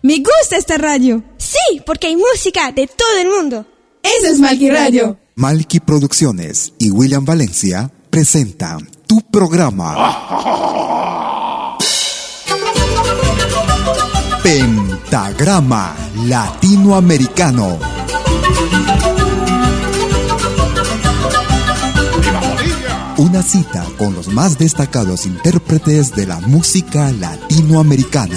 Me 0.00 0.18
gusta 0.18 0.56
esta 0.56 0.78
radio. 0.78 1.24
Sí, 1.38 1.82
porque 1.84 2.06
hay 2.06 2.16
música 2.16 2.70
de 2.70 2.86
todo 2.86 3.18
el 3.20 3.28
mundo. 3.28 3.66
Eso 4.02 4.32
es 4.32 4.38
Malky 4.38 4.70
Radio. 4.70 5.18
Malky 5.34 5.80
Producciones 5.80 6.72
y 6.78 6.90
William 6.90 7.24
Valencia 7.24 7.90
presentan 8.08 8.88
tu 9.06 9.20
programa. 9.22 9.96
Pentagrama 14.42 15.96
Latinoamericano. 16.26 17.78
Una 23.16 23.42
cita 23.42 23.84
con 23.96 24.14
los 24.14 24.28
más 24.28 24.58
destacados 24.58 25.26
intérpretes 25.26 26.14
de 26.14 26.26
la 26.26 26.38
música 26.38 27.10
latinoamericana. 27.10 28.36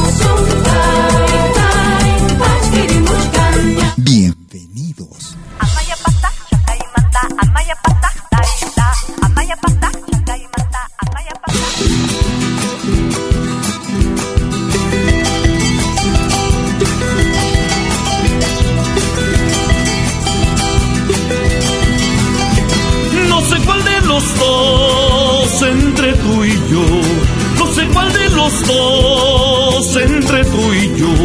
los 28.41 28.67
dos 28.67 29.95
entre 29.97 30.43
tú 30.45 30.73
y 30.73 30.99
yo 30.99 31.15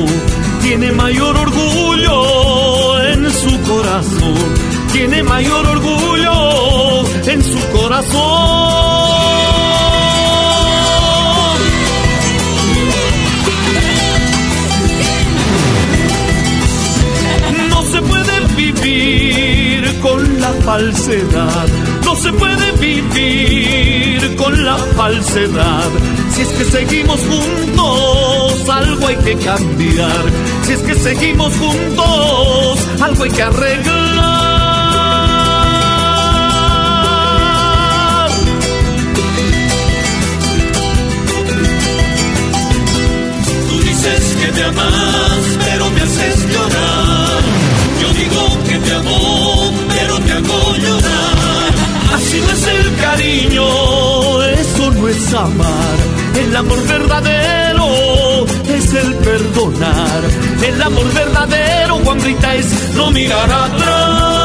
tiene 0.63 0.93
mayor 0.93 1.37
orgullo 1.37 3.03
en 3.03 3.31
su 3.31 3.61
corazón. 3.63 4.35
Tiene 4.93 5.23
mayor 5.23 5.67
orgullo 5.67 7.05
en 7.27 7.43
su 7.43 7.61
corazón. 7.79 8.17
No 17.71 17.83
se 17.93 18.03
puede 18.03 18.37
vivir 18.57 20.01
con 20.01 20.41
la 20.41 20.53
falsedad. 20.69 21.69
No 22.05 22.15
se 22.17 22.33
puede 22.33 22.73
vivir 22.73 24.37
con 24.37 24.65
la 24.65 24.77
falsedad. 24.97 25.91
Si 26.37 26.43
es 26.43 26.49
que 26.49 26.65
seguimos 26.67 27.19
juntos, 27.19 28.69
algo 28.69 29.07
hay 29.07 29.17
que 29.17 29.37
cambiar. 29.37 30.25
Si 30.67 30.73
es 30.75 30.81
que 30.81 30.95
seguimos 30.95 31.51
juntos, 31.57 32.79
algo 33.01 33.25
hay 33.25 33.31
que 33.31 33.43
arreglar. 33.43 33.87
Tú 43.71 43.81
dices 43.81 44.37
que 44.39 44.53
me 44.53 44.63
amas, 44.65 45.59
pero 45.65 45.91
me 45.91 46.03
haces 46.03 46.47
llorar. 46.53 47.41
Yo 48.03 48.09
digo 48.13 48.59
que 48.69 48.79
te 48.79 48.93
amo, 48.93 49.73
pero 49.89 50.19
te 50.19 50.33
hago 50.33 50.77
llorar. 50.77 51.73
Así 52.15 52.41
no 52.41 52.51
es 52.51 52.67
el 52.67 52.97
cariño, 52.97 54.43
eso 54.43 54.91
no 54.91 55.09
es 55.09 55.33
amar. 55.33 56.26
El 56.39 56.55
amor 56.55 56.87
verdadero 56.87 58.45
es 58.69 58.93
el 58.93 59.15
perdonar. 59.15 60.23
El 60.63 60.83
amor 60.83 61.13
verdadero, 61.15 61.97
Juan 62.05 62.21
Rita, 62.21 62.55
es 62.55 62.95
no 62.95 63.11
mirar 63.11 63.51
atrás. 63.51 64.37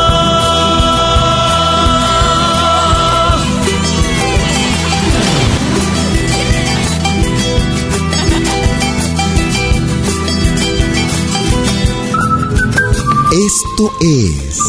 Esto 13.34 13.92
es 14.02 14.60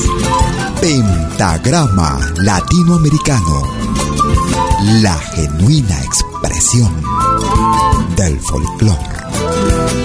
Pentagrama 0.81 2.19
Latinoamericano, 2.39 3.63
la 5.03 5.19
genuina 5.19 6.01
expresión 6.03 7.12
del 8.23 8.39
folclore. 8.39 10.02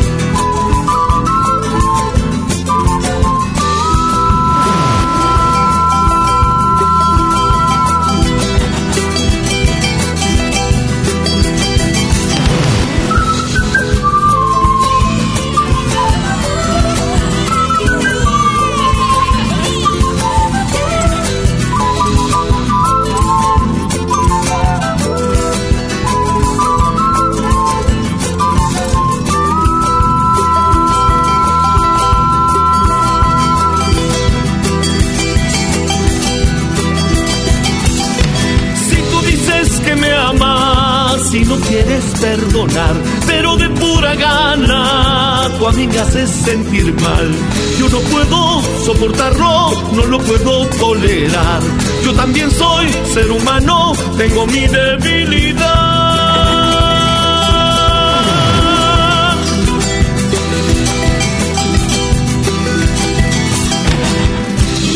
Mí 45.77 45.87
me 45.87 45.99
haces 45.99 46.29
sentir 46.29 46.91
mal. 47.01 47.31
Yo 47.77 47.87
no 47.89 47.99
puedo 47.99 48.61
soportarlo, 48.83 49.71
no 49.93 50.05
lo 50.05 50.17
puedo 50.19 50.65
tolerar. 50.69 51.61
Yo 52.03 52.13
también 52.13 52.49
soy 52.49 52.87
ser 53.13 53.29
humano, 53.31 53.93
tengo 54.17 54.47
mi 54.47 54.67
debilidad. 54.67 55.67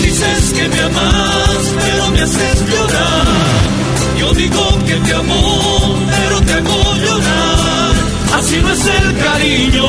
Dices 0.01 0.53
que 0.55 0.67
me 0.67 0.79
amas, 0.81 1.63
pero 1.85 2.09
me 2.09 2.21
haces 2.21 2.57
llorar. 2.71 3.27
Yo 4.19 4.33
digo 4.33 4.79
que 4.87 4.95
te 4.95 5.13
amo, 5.13 5.95
pero 6.09 6.41
te 6.41 6.53
hago 6.53 6.95
llorar. 7.03 7.93
Así 8.33 8.57
no 8.63 8.71
es 8.71 8.85
el 8.87 9.17
cariño, 9.17 9.85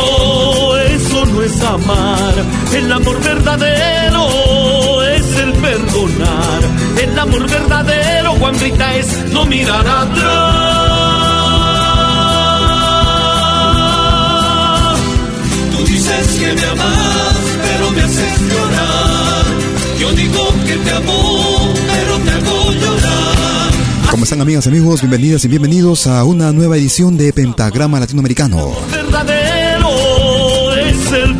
no 1.43 1.47
es 1.47 1.61
amar. 1.63 2.35
El 2.75 2.93
amor 2.93 3.21
verdadero 3.23 5.03
es 5.03 5.37
el 5.37 5.53
perdonar. 5.53 6.63
El 7.03 7.19
amor 7.19 7.51
verdadero, 7.51 8.33
Juan 8.35 8.59
Rita, 8.61 8.97
es 8.97 9.07
no 9.33 9.45
mirar 9.47 9.87
atrás. 9.87 10.21
Tú 15.77 15.85
dices 15.85 16.29
que 16.39 16.53
me 16.55 16.65
amas, 16.65 17.37
pero 17.63 17.91
me 17.91 18.03
haces 18.03 18.41
llorar. 18.41 19.45
Yo 19.99 20.13
digo 20.13 20.49
que 20.67 20.77
te 20.77 20.91
amo, 20.93 21.75
pero 21.93 22.19
te 22.19 22.31
hago 22.31 22.73
llorar. 22.73 23.73
¿Cómo 24.11 24.25
están 24.25 24.41
amigas, 24.41 24.67
amigos? 24.67 25.01
Bienvenidas 25.01 25.45
y 25.45 25.49
bienvenidos 25.49 26.07
a 26.07 26.25
una 26.25 26.53
nueva 26.53 26.77
edición 26.77 27.17
de 27.17 27.33
Pentagrama 27.33 27.99
Latinoamericano. 27.99 28.73
verdadero 28.91 29.62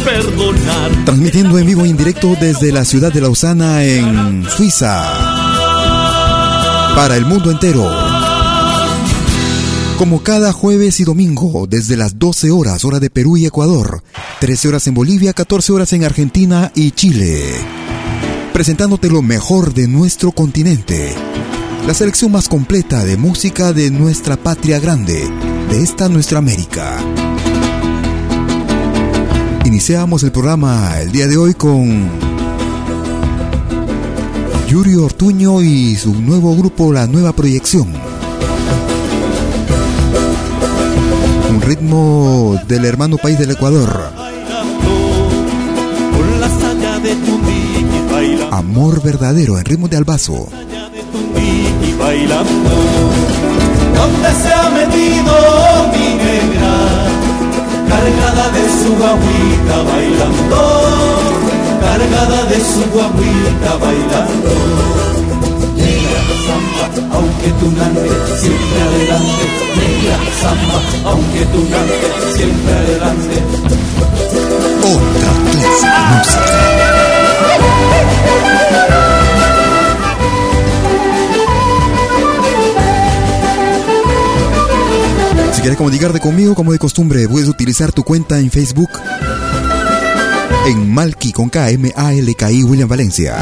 perdonar. 0.05 1.05
Transmitiendo 1.05 1.59
en 1.59 1.67
vivo 1.67 1.85
e 1.85 1.89
indirecto 1.89 2.37
desde 2.41 2.73
la 2.73 2.85
ciudad 2.85 3.13
de 3.13 3.21
Lausana 3.21 3.85
en 3.85 4.45
Suiza. 4.49 5.03
Para 6.95 7.17
el 7.17 7.25
mundo 7.25 7.51
entero. 7.51 7.91
Como 9.99 10.23
cada 10.23 10.53
jueves 10.53 11.01
y 11.01 11.05
domingo, 11.05 11.67
desde 11.69 11.97
las 11.97 12.19
12 12.19 12.51
horas, 12.51 12.85
hora 12.85 12.99
de 12.99 13.11
Perú 13.11 13.37
y 13.37 13.47
Ecuador, 13.47 14.03
13 14.41 14.69
horas 14.69 14.87
en 14.89 14.95
Bolivia, 14.95 15.33
14 15.33 15.73
horas 15.73 15.93
en 15.93 16.05
Argentina 16.05 16.73
y 16.75 16.91
Chile. 16.91 17.45
Presentándote 18.53 19.09
lo 19.09 19.23
mejor 19.23 19.75
de 19.75 19.89
nuestro 19.89 20.33
continente. 20.33 21.15
la 21.87 21.95
selección 21.95 22.31
más 22.31 22.49
completa 22.49 23.05
de 23.05 23.17
música 23.17 23.73
de 23.73 23.91
nuestra 23.91 24.37
patria 24.37 24.79
grande, 24.79 25.29
de 25.69 25.83
esta 25.83 26.09
nuestra 26.09 26.39
América. 26.39 26.99
Iniciamos 29.65 30.23
el 30.25 30.33
programa 30.33 31.01
el 31.01 31.13
día 31.13 31.29
de 31.29 31.37
hoy 31.37 31.55
con 31.55 32.09
Yuri 34.67 34.97
Ortuño 34.97 35.63
y 35.63 35.95
su 35.95 36.13
nuevo 36.21 36.57
grupo 36.57 36.93
La 36.93 37.07
Nueva 37.07 37.33
Proyección. 37.33 37.93
Un 41.49 41.61
ritmo 41.61 42.61
del 42.67 42.85
hermano 42.85 43.19
país 43.19 43.39
del 43.39 43.53
Ecuador. 43.53 44.11
Amor 48.51 49.03
verdadero 49.03 49.59
en 49.59 49.65
ritmo 49.65 49.89
de 49.89 49.97
albazo. 49.97 50.49
¿Dónde 53.95 54.29
se 54.43 54.53
ha 54.53 54.71
metido? 54.71 56.22
Cargada 57.93 58.47
de 58.57 58.65
su 58.79 58.91
guaguita 58.97 59.77
bailando, 59.91 60.61
cargada 61.81 62.41
de 62.45 62.59
su 62.73 62.83
guaguita 62.93 63.71
bailando. 63.85 64.53
Negra 65.77 66.23
samba, 66.47 66.85
aunque 67.17 67.49
tú 67.61 67.67
nandes, 67.79 68.13
siempre 68.41 68.79
adelante. 68.89 69.45
Negra 69.77 70.19
samba, 70.43 70.79
aunque 71.11 71.43
tú 71.53 71.61
nandes, 71.71 72.13
siempre 72.35 72.73
adelante. 72.73 73.37
Otra 74.93 75.31
música. 75.45 75.93
Si 85.53 85.61
quieres 85.61 85.77
comunicarte 85.77 86.19
conmigo 86.19 86.55
como 86.55 86.73
de 86.73 86.79
costumbre, 86.79 87.29
puedes 87.29 87.49
utilizar 87.49 87.93
tu 87.93 88.03
cuenta 88.03 88.39
en 88.39 88.51
Facebook 88.51 88.91
en 90.67 90.93
Malki 90.93 91.33
con 91.33 91.51
K 91.51 91.71
M 91.71 91.93
A 91.95 92.13
L 92.15 92.35
K 92.35 92.51
I 92.51 92.63
William 92.65 92.89
Valencia. 92.89 93.37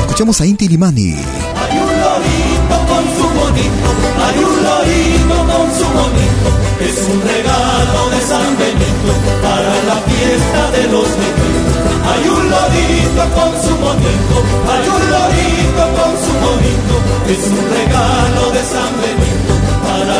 Escuchamos 0.00 0.40
a 0.40 0.46
Inti 0.46 0.68
Limani. 0.68 1.14
Hay 1.14 1.78
un 1.78 1.92
lorito 2.00 2.76
con 2.86 3.04
su 3.16 3.26
bonito, 3.34 3.88
hay 4.22 4.38
un 4.38 4.62
lorito 4.62 5.36
con 5.50 5.66
su 5.74 5.84
bonito, 5.98 6.48
es 6.80 6.96
un 7.10 7.20
regalo 7.26 8.10
de 8.10 8.20
San 8.22 8.56
Benito 8.56 9.12
para 9.42 9.74
la 9.82 9.98
fiesta 10.06 10.70
de 10.72 10.82
los 10.94 11.08
negritos. 11.10 11.74
Hay 12.08 12.22
un 12.28 12.50
lorito 12.50 13.22
con 13.34 13.50
su 13.60 13.74
bonito, 13.76 14.36
hay 14.70 14.84
un 14.88 15.02
lorito 15.10 15.82
con 15.98 16.12
su 16.22 16.32
bonito, 16.38 16.94
es 17.28 17.42
un 17.50 17.66
regalo 17.68 18.42
de 18.52 18.62
San 18.62 18.92
Benito 19.02 19.57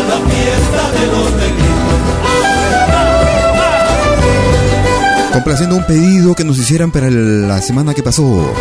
la 0.06 0.19
fiesta 0.31 0.83
de 0.93 1.06
los 1.06 1.33
negritos. 1.33 1.69
Complaciendo 5.33 5.77
un 5.77 5.85
pedido 5.85 6.35
que 6.35 6.45
nos 6.45 6.59
hicieran 6.59 6.91
para 6.91 7.11
la 7.11 7.61
semana 7.61 7.95
que 7.95 8.03
pasó. 8.03 8.53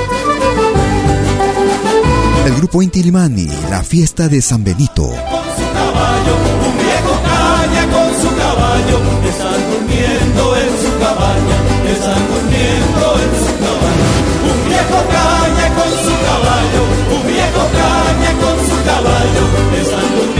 El 2.46 2.56
grupo 2.56 2.82
Inti 2.82 3.04
Limani, 3.04 3.50
la 3.70 3.84
fiesta 3.84 4.30
de 4.30 4.42
San 4.42 4.64
Benito. 4.64 5.04
Con 5.04 5.18
su 5.18 5.66
caballo, 5.74 6.34
un 6.68 6.78
viejo 6.78 7.14
caña 7.28 7.84
con 7.92 8.10
su 8.22 8.30
caballo, 8.38 8.98
están 9.28 9.60
durmiendo 9.72 10.56
en 10.56 10.72
su 10.80 10.92
cabaña, 11.04 11.58
están 11.92 12.22
durmiendo 12.32 13.06
en 13.24 13.32
su 13.44 13.52
cabaña. 13.64 14.10
Un 14.48 14.58
viejo 14.70 15.00
caña 15.18 15.68
con 15.76 15.92
su 16.06 16.14
caballo, 16.30 16.82
un 17.16 17.24
viejo 17.28 17.64
caña 17.82 18.32
con 18.40 18.56
su 18.70 18.78
caballo, 18.86 19.44
están 19.82 20.08
durmiendo 20.16 20.37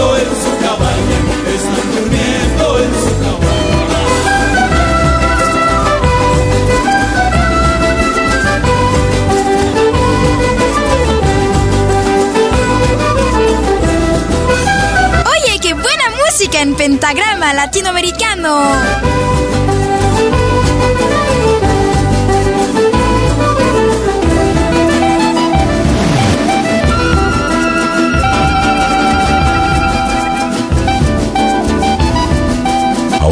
en 0.00 0.30
su 0.42 0.52
cabaña, 0.64 1.18
están 1.54 1.86
durmiendo 1.94 2.78
en 2.78 2.92
su 3.02 3.12
cabaña. 3.22 4.00
Oye, 15.32 15.58
qué 15.60 15.74
buena 15.74 16.06
música 16.24 16.60
en 16.62 16.74
pentagrama 16.74 17.52
latinoamericano. 17.52 18.60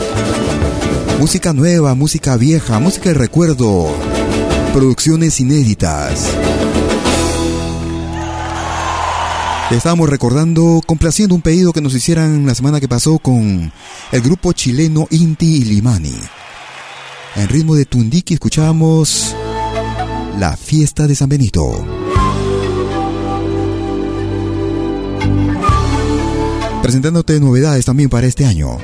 Música 1.19 1.53
nueva, 1.53 1.93
música 1.93 2.35
vieja, 2.35 2.79
música 2.79 3.09
de 3.09 3.15
recuerdo, 3.15 3.93
producciones 4.73 5.39
inéditas. 5.39 6.27
Estábamos 9.69 10.09
recordando, 10.09 10.81
complaciendo 10.85 11.35
un 11.35 11.41
pedido 11.41 11.73
que 11.73 11.81
nos 11.81 11.93
hicieran 11.93 12.45
la 12.45 12.55
semana 12.55 12.79
que 12.79 12.87
pasó 12.87 13.19
con 13.19 13.71
el 14.11 14.21
grupo 14.21 14.53
chileno 14.53 15.07
Inti 15.11 15.63
Limani. 15.63 16.15
En 17.35 17.47
ritmo 17.47 17.75
de 17.75 17.85
Tundiki 17.85 18.33
escuchábamos 18.33 19.35
La 20.37 20.57
fiesta 20.57 21.07
de 21.07 21.15
San 21.15 21.29
Benito. 21.29 21.85
Presentándote 26.81 27.39
novedades 27.39 27.85
también 27.85 28.09
para 28.09 28.27
este 28.27 28.45
año. 28.45 28.77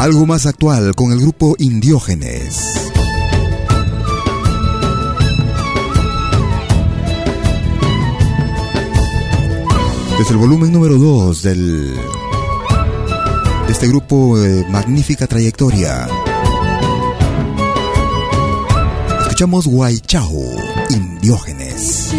Algo 0.00 0.24
más 0.24 0.46
actual 0.46 0.94
con 0.94 1.12
el 1.12 1.20
grupo 1.20 1.56
Indiógenes. 1.58 2.90
Desde 10.18 10.30
el 10.30 10.38
volumen 10.38 10.72
número 10.72 10.96
2 10.96 11.42
del 11.42 11.94
de 13.66 13.72
este 13.72 13.88
grupo 13.88 14.38
magnífica 14.70 15.26
trayectoria. 15.26 16.08
Escuchamos 19.20 19.66
Guaychao, 19.66 20.46
Indiógenes. 20.88 22.14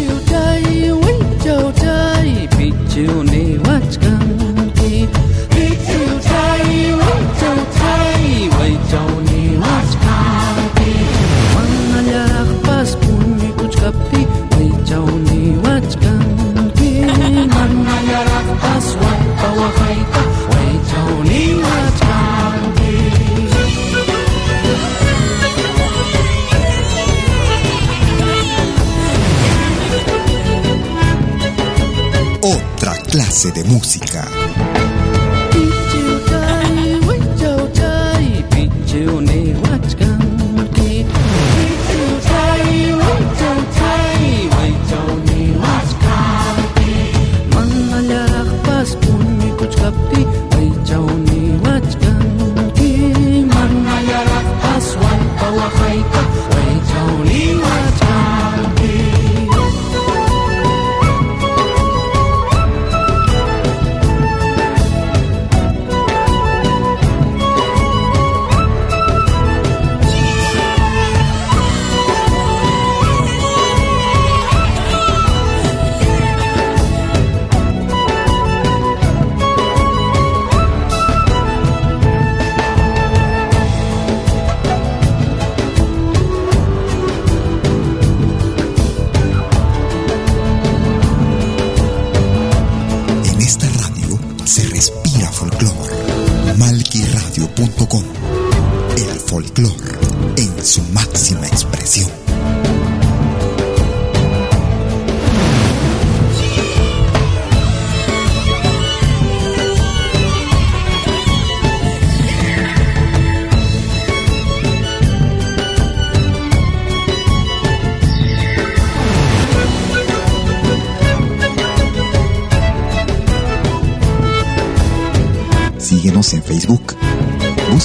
clase 33.32 33.50
de 33.50 33.64
música. 33.64 34.28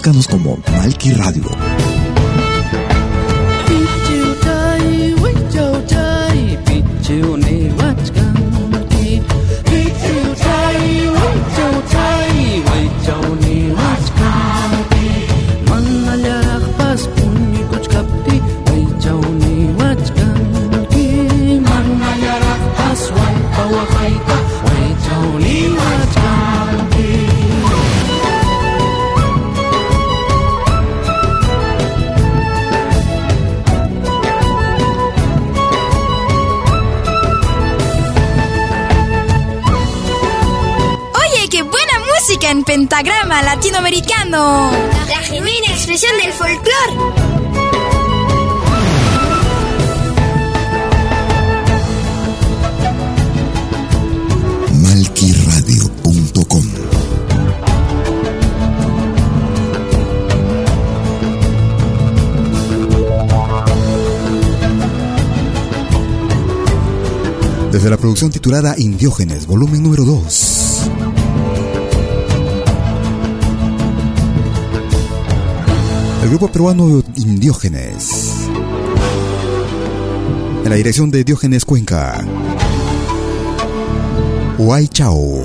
Búscanos 0.08 0.28
como 0.30 0.58
Malki 0.72 1.12
Radio. 1.16 2.07
Latinoamericano. 43.78 44.72
La 45.08 45.18
genuina 45.22 45.68
expresión 45.70 46.12
del 46.18 46.34
folclore. 46.34 46.96
malquiradio.com 54.82 56.64
Desde 67.72 67.90
la 67.90 67.98
producción 67.98 68.32
titulada 68.32 68.74
Indiógenes, 68.78 69.46
volumen 69.46 69.84
número 69.84 70.04
2. 70.04 70.58
Grupo 76.30 76.50
peruano 76.50 77.02
Indiógenes. 77.16 78.10
En 80.66 80.70
la 80.70 80.76
dirección 80.76 81.10
de 81.10 81.24
Diógenes 81.24 81.64
Cuenca. 81.64 82.28
Chao. 84.90 85.42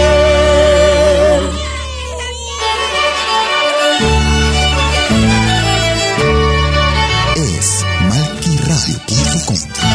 La 8.71 9.90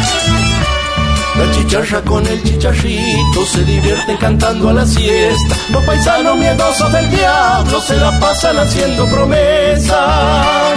chicharra 1.68 2.02
con 2.02 2.26
el 2.28 2.44
chicharrito 2.44 3.46
se 3.46 3.64
divierten 3.64 4.18
cantando 4.18 4.70
a 4.70 4.74
la 4.74 4.86
siesta. 4.86 5.56
Los 5.70 5.82
paisanos 5.84 6.38
miedosos 6.38 6.92
del 6.92 7.10
diablo 7.10 7.82
se 7.82 7.96
la 7.98 8.20
pasan 8.20 8.60
haciendo 8.60 9.06
promesas. 9.08 10.76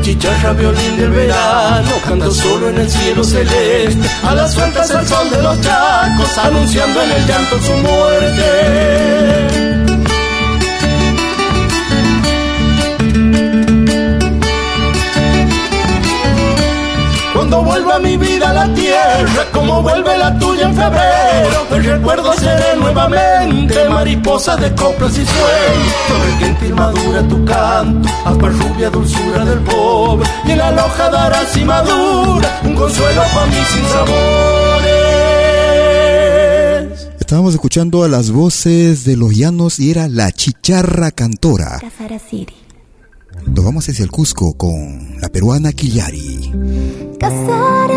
chicharra, 0.00 0.52
violín 0.52 0.96
del 0.98 1.12
verano, 1.12 1.90
canta 2.06 2.30
solo 2.30 2.68
en 2.68 2.76
el 2.76 2.90
cielo 2.90 3.24
celeste, 3.24 4.06
a 4.22 4.34
las 4.34 4.52
sueltas 4.52 4.90
el 4.90 5.06
sol 5.06 5.30
de 5.30 5.42
los 5.42 5.58
chacos, 5.62 6.36
anunciando 6.36 7.02
en 7.04 7.10
el 7.10 7.26
llanto 7.26 7.58
su 7.62 7.72
muerte. 7.72 9.83
Cuando 17.44 17.62
vuelva 17.62 17.98
mi 17.98 18.16
vida 18.16 18.48
a 18.48 18.54
la 18.54 18.74
tierra, 18.74 19.44
como 19.52 19.82
vuelve 19.82 20.16
la 20.16 20.38
tuya 20.38 20.66
en 20.66 20.74
febrero, 20.74 21.66
el 21.72 21.84
recuerdo 21.84 22.32
seré 22.32 22.74
nuevamente 22.74 23.86
mariposa 23.86 24.56
de 24.56 24.74
coplas 24.74 25.12
y 25.12 25.26
sueños. 25.26 25.94
Sobre 26.08 26.32
gentil 26.38 26.74
madura 26.74 27.22
tu 27.28 27.44
canto, 27.44 28.08
hasta 28.24 28.48
rubia 28.48 28.88
dulzura 28.88 29.44
del 29.44 29.58
pobre, 29.58 30.26
y 30.46 30.52
en 30.52 30.58
la 30.58 30.70
loja 30.70 31.10
darás 31.10 31.54
y 31.54 31.64
madura 31.64 32.60
un 32.64 32.74
consuelo 32.74 33.22
para 33.34 33.44
mí 33.44 33.58
sin 33.74 33.84
sabores. 33.88 34.88
Estábamos 37.20 37.52
escuchando 37.52 38.04
a 38.04 38.08
las 38.08 38.30
voces 38.30 39.04
de 39.04 39.18
los 39.18 39.36
llanos 39.36 39.78
y 39.78 39.90
era 39.90 40.08
la 40.08 40.32
chicharra 40.32 41.10
cantora. 41.10 41.78
Casaraciri. 41.78 42.63
Nos 43.46 43.64
vamos 43.64 43.88
hacia 43.88 44.04
el 44.04 44.10
Cusco 44.10 44.54
con 44.54 45.20
la 45.20 45.28
peruana 45.28 45.72
Quillari. 45.72 46.52
Casar 47.18 47.90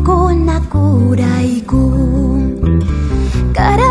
Kung 0.00 0.48
nakuray 0.48 1.60
ko 1.68 1.82
Karami 3.52 3.89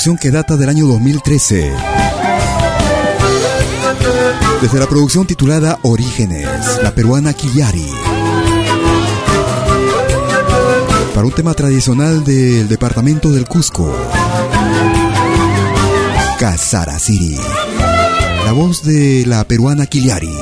que 0.00 0.30
data 0.30 0.56
del 0.56 0.70
año 0.70 0.86
2013. 0.86 1.72
Desde 4.62 4.78
la 4.78 4.86
producción 4.86 5.26
titulada 5.26 5.78
Orígenes, 5.82 6.48
la 6.82 6.94
peruana 6.94 7.34
Quillari. 7.34 7.86
Para 11.14 11.26
un 11.26 11.32
tema 11.32 11.52
tradicional 11.52 12.24
del 12.24 12.66
departamento 12.66 13.30
del 13.30 13.46
Cusco. 13.46 13.94
Casaraciri. 16.38 17.36
La 18.46 18.52
voz 18.52 18.82
de 18.82 19.26
la 19.26 19.44
peruana 19.44 19.84
Quillari. 19.84 20.34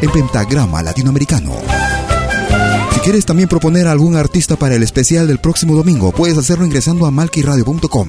En 0.00 0.10
pentagrama 0.10 0.82
latinoamericano. 0.82 1.52
Si 2.94 3.00
quieres 3.00 3.26
también 3.26 3.50
proponer 3.50 3.86
a 3.86 3.92
algún 3.92 4.16
artista 4.16 4.56
para 4.56 4.76
el 4.76 4.82
especial 4.82 5.26
del 5.26 5.40
próximo 5.40 5.76
domingo, 5.76 6.10
puedes 6.10 6.38
hacerlo 6.38 6.64
ingresando 6.64 7.04
a 7.04 7.10
malquiradio.com. 7.10 8.08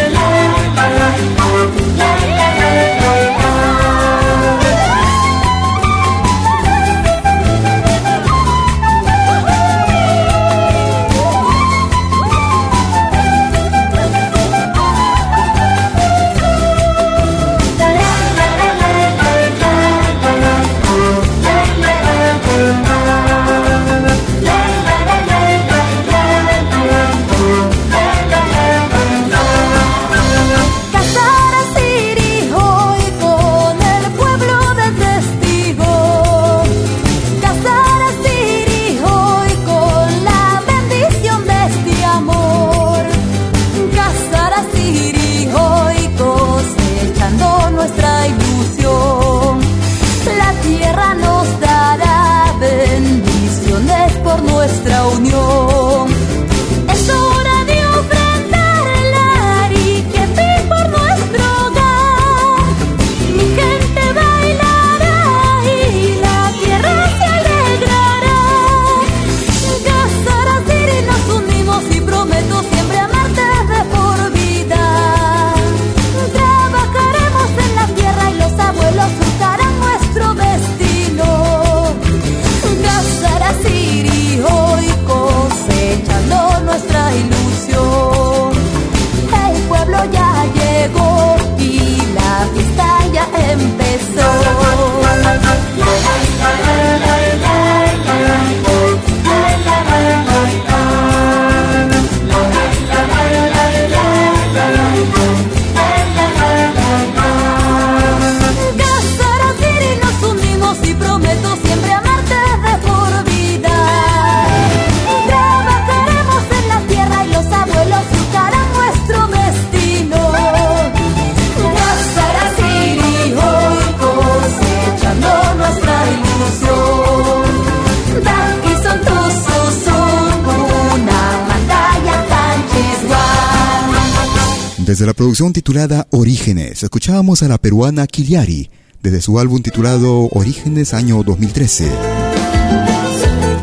titulada 135.49 136.07
Orígenes. 136.11 136.83
Escuchábamos 136.83 137.41
a 137.41 137.47
la 137.47 137.57
peruana 137.57 138.05
Kiliari 138.05 138.69
desde 139.01 139.21
su 139.21 139.39
álbum 139.39 139.63
titulado 139.63 140.29
Orígenes 140.31 140.93
año 140.93 141.23
2013. 141.23 141.91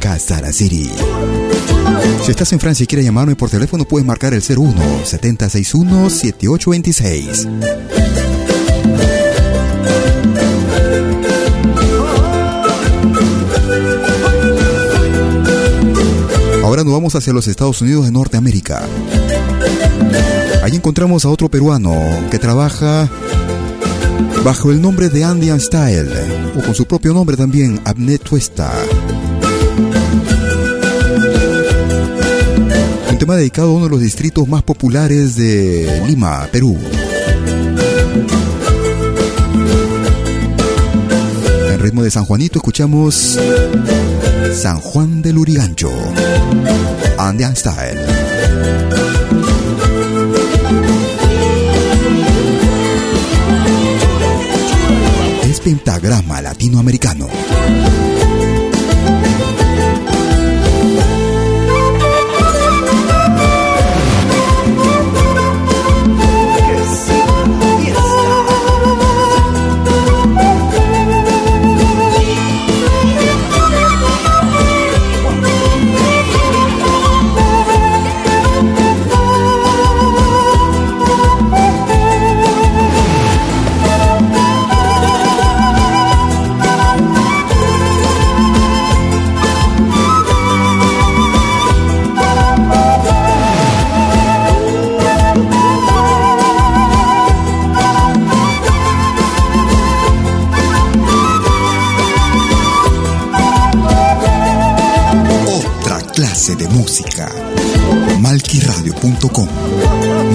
Casaraciri. 0.01 0.91
Si 2.25 2.33
estás 2.33 2.53
en 2.53 2.59
Francia 2.59 2.83
y 2.83 2.87
quieres 2.89 3.07
llamarme 3.07 3.37
por 3.37 3.49
teléfono, 3.49 3.85
puedes 3.85 4.05
marcar 4.05 4.35
el 4.35 4.43
01 4.43 4.75
761 5.05 6.11
7826. 6.11 7.47
Ahora 16.65 16.83
nos 16.83 16.93
vamos 16.93 17.15
hacia 17.15 17.33
los 17.33 17.47
Estados 17.47 17.81
Unidos 17.81 18.07
de 18.07 18.11
Norteamérica. 18.11 18.83
Allí 20.69 20.77
encontramos 20.77 21.25
a 21.25 21.31
otro 21.31 21.49
peruano 21.49 21.97
que 22.31 22.39
trabaja 22.39 23.09
bajo 24.45 24.71
el 24.71 24.83
nombre 24.83 25.09
de 25.09 25.25
Andean 25.25 25.59
Style 25.63 26.11
o 26.59 26.63
con 26.63 26.75
su 26.75 26.85
propio 26.85 27.15
nombre 27.15 27.39
también, 27.39 27.81
Abnet 27.87 28.23
Tuesta. 28.23 28.71
Un 33.11 33.17
tema 33.17 33.37
dedicado 33.37 33.71
a 33.71 33.73
uno 33.73 33.85
de 33.87 33.91
los 33.93 34.01
distritos 34.03 34.47
más 34.47 34.63
populares 34.63 35.37
de 35.37 36.03
Lima, 36.07 36.47
Perú. 36.53 36.77
En 41.71 41.81
ritmo 41.81 42.03
de 42.03 42.11
San 42.11 42.27
Juanito 42.27 42.59
escuchamos 42.59 43.39
San 44.53 44.81
Juan 44.81 45.23
del 45.23 45.39
Urigancho, 45.39 45.91
Andean 47.17 47.57
Style. 47.57 49.08
Pentagrama 55.69 56.41
latinoamericano. 56.41 58.08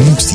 Música 0.04 0.33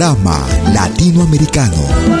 Pentagrama 0.00 0.48
Latinoamericano. 0.72 2.19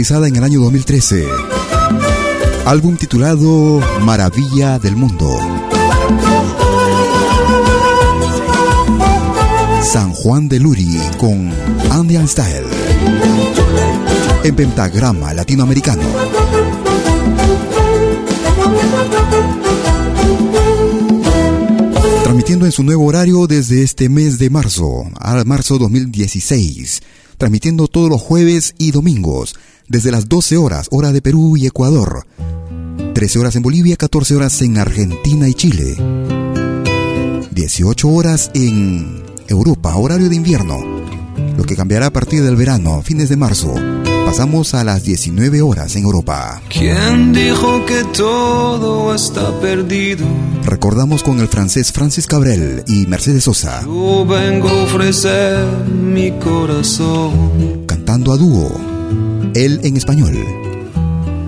En 0.00 0.34
el 0.34 0.42
año 0.42 0.60
2013. 0.62 1.28
Álbum 2.64 2.96
titulado 2.96 3.80
Maravilla 4.00 4.78
del 4.78 4.96
Mundo. 4.96 5.38
San 9.82 10.12
Juan 10.14 10.48
de 10.48 10.58
Luri 10.58 10.98
con 11.18 11.52
Andean 11.90 12.26
Style. 12.26 12.66
En 14.42 14.56
pentagrama 14.56 15.34
latinoamericano. 15.34 16.02
Transmitiendo 22.22 22.64
en 22.64 22.72
su 22.72 22.84
nuevo 22.84 23.04
horario 23.04 23.46
desde 23.46 23.82
este 23.82 24.08
mes 24.08 24.38
de 24.38 24.48
marzo, 24.48 25.04
al 25.20 25.44
marzo 25.44 25.76
2016. 25.76 27.02
Transmitiendo 27.36 27.86
todos 27.86 28.08
los 28.08 28.20
jueves 28.20 28.74
y 28.78 28.92
domingos, 28.92 29.54
desde 29.90 30.12
las 30.12 30.28
12 30.28 30.56
horas, 30.56 30.86
hora 30.92 31.10
de 31.10 31.20
Perú 31.20 31.56
y 31.56 31.66
Ecuador. 31.66 32.24
13 33.12 33.40
horas 33.40 33.56
en 33.56 33.62
Bolivia, 33.62 33.96
14 33.96 34.36
horas 34.36 34.62
en 34.62 34.78
Argentina 34.78 35.48
y 35.48 35.54
Chile. 35.54 35.96
18 37.50 38.08
horas 38.08 38.52
en 38.54 39.20
Europa, 39.48 39.96
horario 39.96 40.28
de 40.28 40.36
invierno. 40.36 40.78
Lo 41.56 41.64
que 41.64 41.74
cambiará 41.74 42.06
a 42.06 42.12
partir 42.12 42.42
del 42.44 42.54
verano, 42.54 43.02
fines 43.02 43.28
de 43.28 43.36
marzo. 43.36 43.74
Pasamos 44.24 44.74
a 44.74 44.84
las 44.84 45.02
19 45.02 45.60
horas 45.60 45.96
en 45.96 46.04
Europa. 46.04 46.62
¿Quién 46.68 47.32
dijo 47.32 47.84
que 47.84 48.04
todo 48.16 49.12
está 49.12 49.58
perdido? 49.58 50.24
Recordamos 50.64 51.24
con 51.24 51.40
el 51.40 51.48
francés 51.48 51.90
Francis 51.90 52.28
Cabrel 52.28 52.84
y 52.86 53.08
Mercedes 53.08 53.42
Sosa, 53.44 53.82
Yo 53.82 54.24
vengo 54.24 54.68
a 54.68 54.84
ofrecer 54.84 55.66
mi 55.88 56.30
corazón. 56.38 57.86
cantando 57.88 58.32
a 58.32 58.36
dúo. 58.36 58.89
Él 59.54 59.80
en 59.82 59.96
español. 59.96 60.34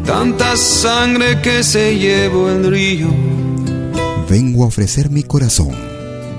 Tanta 0.05 0.57
sangre 0.57 1.41
que 1.41 1.63
se 1.63 1.99
llevó 1.99 2.51
el 2.51 2.71
río. 2.71 3.09
Vengo 4.29 4.65
a 4.65 4.67
ofrecer 4.67 5.11
mi 5.11 5.23
corazón. 5.23 5.71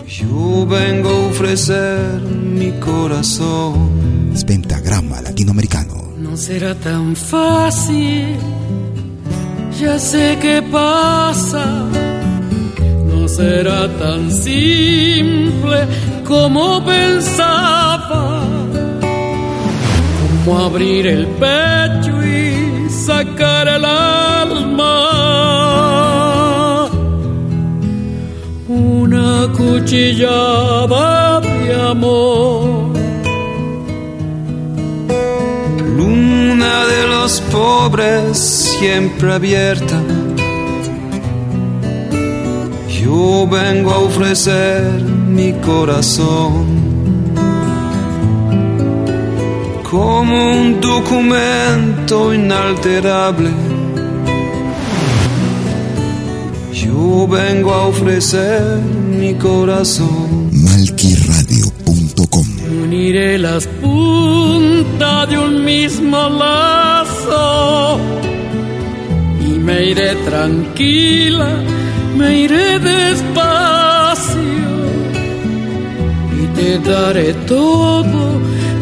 Yo 0.08 0.66
vengo 0.68 1.10
a 1.10 1.28
ofrecer 1.30 2.22
mi 2.22 2.72
corazón. 2.80 4.32
Es 4.34 4.44
pentagrama 4.44 5.22
latinoamericano. 5.22 6.14
No 6.18 6.36
será 6.38 6.76
tan 6.76 7.16
fácil, 7.16 8.36
ya 9.80 9.98
sé 10.00 10.38
qué 10.42 10.62
pasa. 10.72 11.66
No 13.08 13.28
será 13.28 13.88
tan 13.98 14.32
simple 14.32 15.88
como 16.26 16.84
pensaba. 16.84 18.43
Como 20.44 20.60
abrir 20.60 21.08
el 21.08 21.26
pecho 21.26 22.22
y 22.22 22.90
sacar 22.90 23.66
el 23.70 23.86
alma. 23.86 25.00
Una 28.68 29.48
cuchillada 29.56 31.40
de 31.40 31.82
amor. 31.82 32.92
Luna 35.98 36.86
de 36.88 37.08
los 37.08 37.40
pobres 37.50 38.38
siempre 38.38 39.34
abierta. 39.34 40.02
Yo 42.90 43.48
vengo 43.48 43.92
a 43.92 44.00
ofrecer 44.00 45.04
mi 45.04 45.54
corazón 45.54 46.83
como 49.94 50.36
un 50.54 50.82
documento 50.82 52.34
inalterable. 52.34 53.52
Yo 56.74 57.28
vengo 57.28 57.72
a 57.72 57.86
ofrecer 57.94 58.82
mi 59.20 59.36
corazón. 59.36 60.50
Malquiradio.com 60.52 62.46
Uniré 62.84 63.38
las 63.38 63.68
puntas 63.68 65.30
de 65.30 65.38
un 65.38 65.64
mismo 65.64 66.18
lazo. 66.28 68.00
Y 69.48 69.60
me 69.60 69.92
iré 69.92 70.16
tranquila, 70.26 71.52
me 72.18 72.40
iré 72.46 72.80
despacio. 72.80 74.42
Y 76.42 76.48
te 76.56 76.80
daré 76.80 77.36
todo 77.46 78.53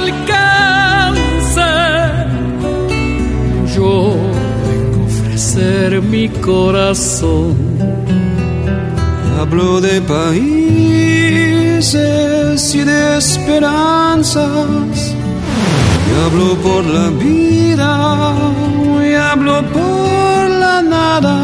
no 0.00 0.06
alcancen, 1.24 1.66
yo 3.74 4.16
ser 5.40 6.00
mi 6.02 6.28
corazón. 6.28 7.56
Hablo 9.38 9.80
de 9.80 10.00
países 10.02 10.34
y 12.74 12.80
de 12.84 13.18
esperanzas. 13.18 15.14
Y 16.08 16.12
hablo 16.24 16.54
por 16.56 16.84
la 16.84 17.08
vida, 17.08 17.92
y 19.08 19.14
hablo 19.14 19.62
por 19.72 20.50
la 20.50 20.82
nada. 20.82 21.36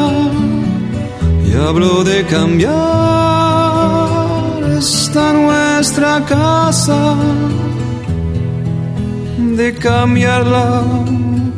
Y 1.47 1.55
hablo 1.55 2.05
de 2.05 2.25
cambiar 2.27 2.77
esta 4.79 5.33
nuestra 5.33 6.23
casa, 6.27 7.16
de 9.57 9.75
cambiarla 9.75 10.83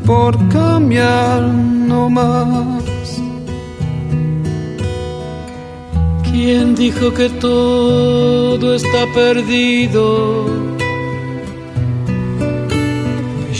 por 0.06 0.36
cambiar 0.48 1.42
no 1.42 2.08
más. 2.08 2.84
¿Quién 6.30 6.76
dijo 6.76 7.12
que 7.12 7.28
todo 7.28 8.74
está 8.74 9.04
perdido? 9.14 10.46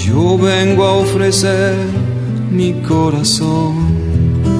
Yo 0.07 0.39
vengo 0.39 0.85
a 0.85 0.93
ofrecer 0.93 1.75
mi 2.51 2.81
corazón. 2.83 3.99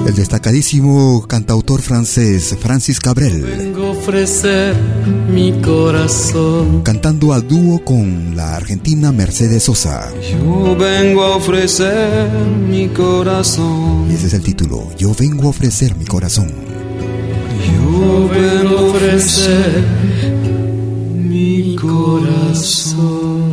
El 0.05 0.15
destacadísimo 0.15 1.25
cantautor 1.27 1.81
francés 1.81 2.55
Francis 2.59 2.99
Cabrel. 2.99 3.68
Ofrecer 4.09 4.73
mi 5.31 5.53
corazón. 5.61 6.81
Cantando 6.81 7.31
a 7.31 7.41
dúo 7.41 7.85
con 7.85 8.35
la 8.35 8.55
argentina 8.55 9.11
Mercedes 9.11 9.61
Sosa. 9.61 10.11
Yo 10.31 10.75
vengo 10.75 11.21
a 11.21 11.35
ofrecer 11.35 12.27
mi 12.67 12.87
corazón. 12.87 14.07
Y 14.09 14.15
ese 14.15 14.25
es 14.25 14.33
el 14.33 14.41
título. 14.41 14.89
Yo 14.97 15.13
vengo 15.13 15.43
a 15.43 15.49
ofrecer 15.49 15.95
mi 15.95 16.05
corazón. 16.05 16.51
Yo 17.67 18.27
vengo 18.29 18.79
a 18.79 18.81
ofrecer 18.81 19.83
mi 21.13 21.75
corazón. 21.75 23.43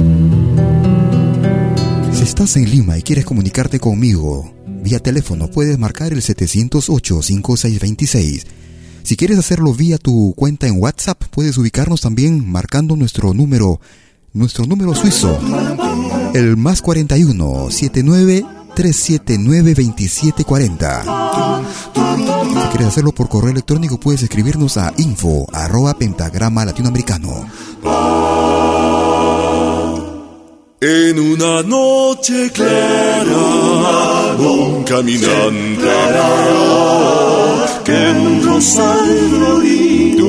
Si 2.14 2.22
estás 2.22 2.56
en 2.56 2.70
Lima 2.70 2.96
y 2.96 3.02
quieres 3.02 3.26
comunicarte 3.26 3.78
conmigo, 3.78 4.50
vía 4.82 5.00
teléfono 5.00 5.50
puedes 5.50 5.78
marcar 5.78 6.14
el 6.14 6.22
708-5626. 6.22 8.44
Si 9.06 9.16
quieres 9.16 9.38
hacerlo 9.38 9.72
vía 9.72 9.98
tu 9.98 10.34
cuenta 10.36 10.66
en 10.66 10.82
WhatsApp, 10.82 11.22
puedes 11.30 11.56
ubicarnos 11.58 12.00
también 12.00 12.44
marcando 12.50 12.96
nuestro 12.96 13.32
número, 13.34 13.80
nuestro 14.32 14.66
número 14.66 14.96
suizo, 14.96 15.38
el 16.34 16.56
más 16.56 16.82
41 16.82 17.70
79 17.70 18.44
379 18.74 19.74
2740. 19.76 21.04
Si 21.94 22.68
quieres 22.70 22.88
hacerlo 22.88 23.12
por 23.12 23.28
correo 23.28 23.52
electrónico, 23.52 24.00
puedes 24.00 24.24
escribirnos 24.24 24.76
a 24.76 24.92
info 24.98 25.46
arroba 25.52 25.96
pentagrama 25.96 26.64
latinoamericano. 26.64 27.48
En 30.80 31.18
una 31.20 31.62
noche 31.62 32.50
clara, 32.50 34.34
un 34.36 34.82
caminante 34.82 35.86
que 37.86 37.92
un 37.92 38.42
rosal 38.42 39.06
florido 39.30 40.26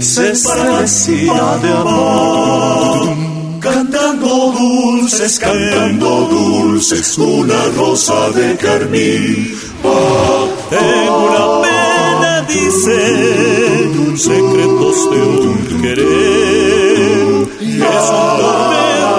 se 0.00 0.30
esparcía 0.32 1.58
de 1.62 1.68
amor. 1.68 3.14
Cantando 3.60 4.52
dulces, 4.52 5.38
cantando 5.38 6.08
dulces, 6.30 7.18
una 7.18 7.64
rosa 7.76 8.30
de 8.30 8.56
carmín. 8.56 9.58
Tengo 10.70 11.16
una 11.28 11.46
pena, 11.66 12.46
dice, 12.48 12.98
secretos 14.16 14.98
de 15.10 15.20
un 15.22 15.82
querer. 15.82 17.28
Es 17.60 18.06
un 18.16 18.26
tormento 18.40 19.16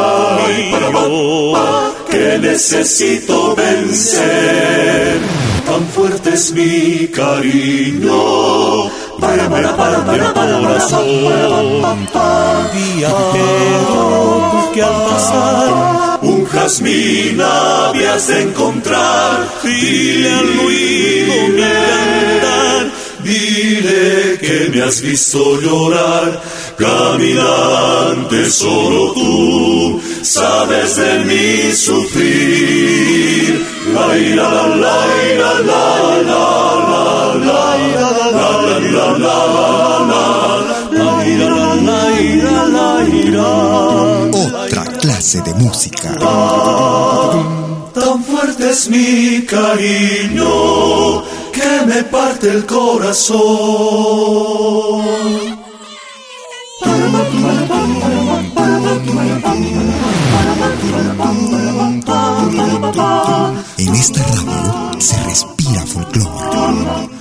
mío 0.48 1.94
que 2.10 2.40
necesito 2.40 3.56
vencer. 3.56 4.95
Tan 5.76 5.88
fuerte 5.90 6.30
es 6.30 6.54
mi 6.54 7.10
cariño. 7.10 8.90
Para, 9.20 9.50
para, 9.50 9.76
para, 9.76 10.06
para, 10.06 10.34
para, 10.34 10.60
corazón. 10.60 11.06
Viajero 12.96 14.72
que 14.74 14.82
al 14.82 15.04
pasar 15.04 16.20
un 16.22 16.46
jazmín 16.46 17.42
habías 17.42 18.30
encontrar. 18.30 19.50
Dile 19.62 20.32
al 20.32 20.60
oído 20.60 21.48
mi 21.50 21.62
cantar. 21.62 22.92
Dile 23.26 24.38
que 24.40 24.70
me 24.74 24.82
has 24.82 25.02
visto 25.02 25.60
llorar, 25.60 26.42
caminante 26.78 28.50
solo 28.50 29.14
tú, 29.14 30.02
sabes 30.22 30.96
de 30.96 31.20
mi 31.26 31.72
sufrir. 31.74 33.66
La 33.94 34.08
la 34.08 34.68
la 34.84 35.06
la 35.38 35.52
la 35.62 35.84
la 36.26 36.46
la 37.38 37.66
la 38.92 39.18
la 39.18 39.40
la 39.78 40.26
Otra 44.34 44.84
clase 45.00 45.42
de 45.42 45.54
música. 45.56 46.10
Tan 47.94 48.24
fuerte 48.24 48.70
es 48.72 48.90
mi 48.90 49.46
cariño 49.46 51.24
que 51.52 51.86
me 51.86 52.04
parte 52.04 52.50
el 52.50 52.66
corazón. 52.66 53.36
En 63.78 63.96
esta 63.96 64.22
radio 64.24 65.00
se 65.00 65.24
respira 65.24 65.86
folclore. 65.86 67.16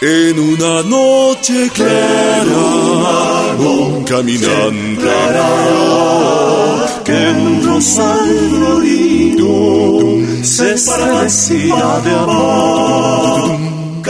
En 0.00 0.38
una 0.38 0.82
noche 0.82 1.70
clara, 1.72 3.56
un 3.58 4.04
caminante 4.04 5.04
que 7.04 7.30
un 7.30 7.62
rosal 7.64 8.48
florido 8.50 9.44
se 10.42 10.74
parecía 10.86 12.00
de 12.04 12.10
amor. 12.10 13.63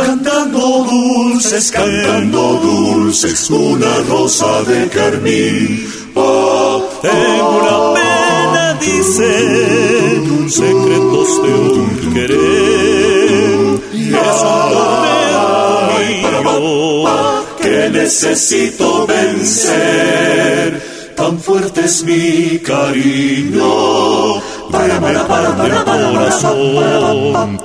Cantando 0.04 0.84
dulces, 0.84 1.70
cantando 1.70 2.60
dulces, 2.62 3.48
una 3.48 3.96
rosa 4.06 4.62
de 4.64 4.86
carmín. 4.88 5.88
Oh, 6.14 6.84
tengo 7.00 7.48
una 7.58 7.94
pena, 7.94 8.74
dice, 8.80 9.30
secretos 10.50 11.42
de 11.42 11.54
un 11.54 12.12
querer. 12.12 13.80
Y 13.94 14.12
es 14.12 14.40
un 14.44 14.58
tormento 16.22 17.56
que 17.62 17.88
necesito 17.90 19.06
vencer 19.06 20.54
tan 21.16 21.38
fuerte 21.38 21.84
es 21.84 22.04
mi 22.04 22.58
cariño. 22.58 24.40
Para, 24.70 25.00
para, 25.00 25.26
para, 25.26 25.56
para, 25.56 25.84
para, 25.84 26.10
corazón. 26.10 27.58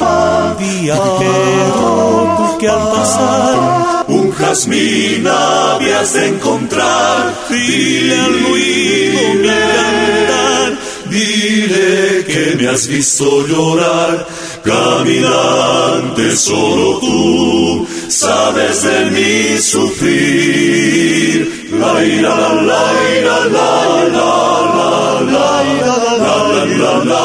Viajero, 0.59 2.57
que 2.59 2.67
al 2.67 2.91
pasar 2.91 4.03
un 4.07 4.31
jazmín 4.31 5.27
habías 5.27 6.13
de 6.13 6.27
encontrar. 6.27 7.33
Dile 7.49 8.19
al 8.19 8.45
oído 8.51 9.33
mi 9.35 9.47
cantar. 9.47 10.77
Dile 11.09 12.25
que 12.25 12.55
me 12.59 12.67
has 12.67 12.85
visto 12.87 13.47
llorar, 13.47 14.27
caminante 14.63 16.35
solo 16.35 16.99
tú, 16.99 17.87
sabes 18.09 18.83
de 18.83 19.05
mi 19.11 19.57
sufrir. 19.57 21.69
La 21.71 22.03
ira, 22.03 22.35
la, 22.35 22.53
la, 22.61 22.93
ira, 23.17 23.45
la, 23.45 24.07
la, 24.15 24.71
la, 24.75 25.21
la, 25.21 25.23
la, 25.23 25.47
la, 25.79 25.95
la, 26.17 26.37
la, 26.65 26.67
la, 26.75 26.93
la, 27.05 27.23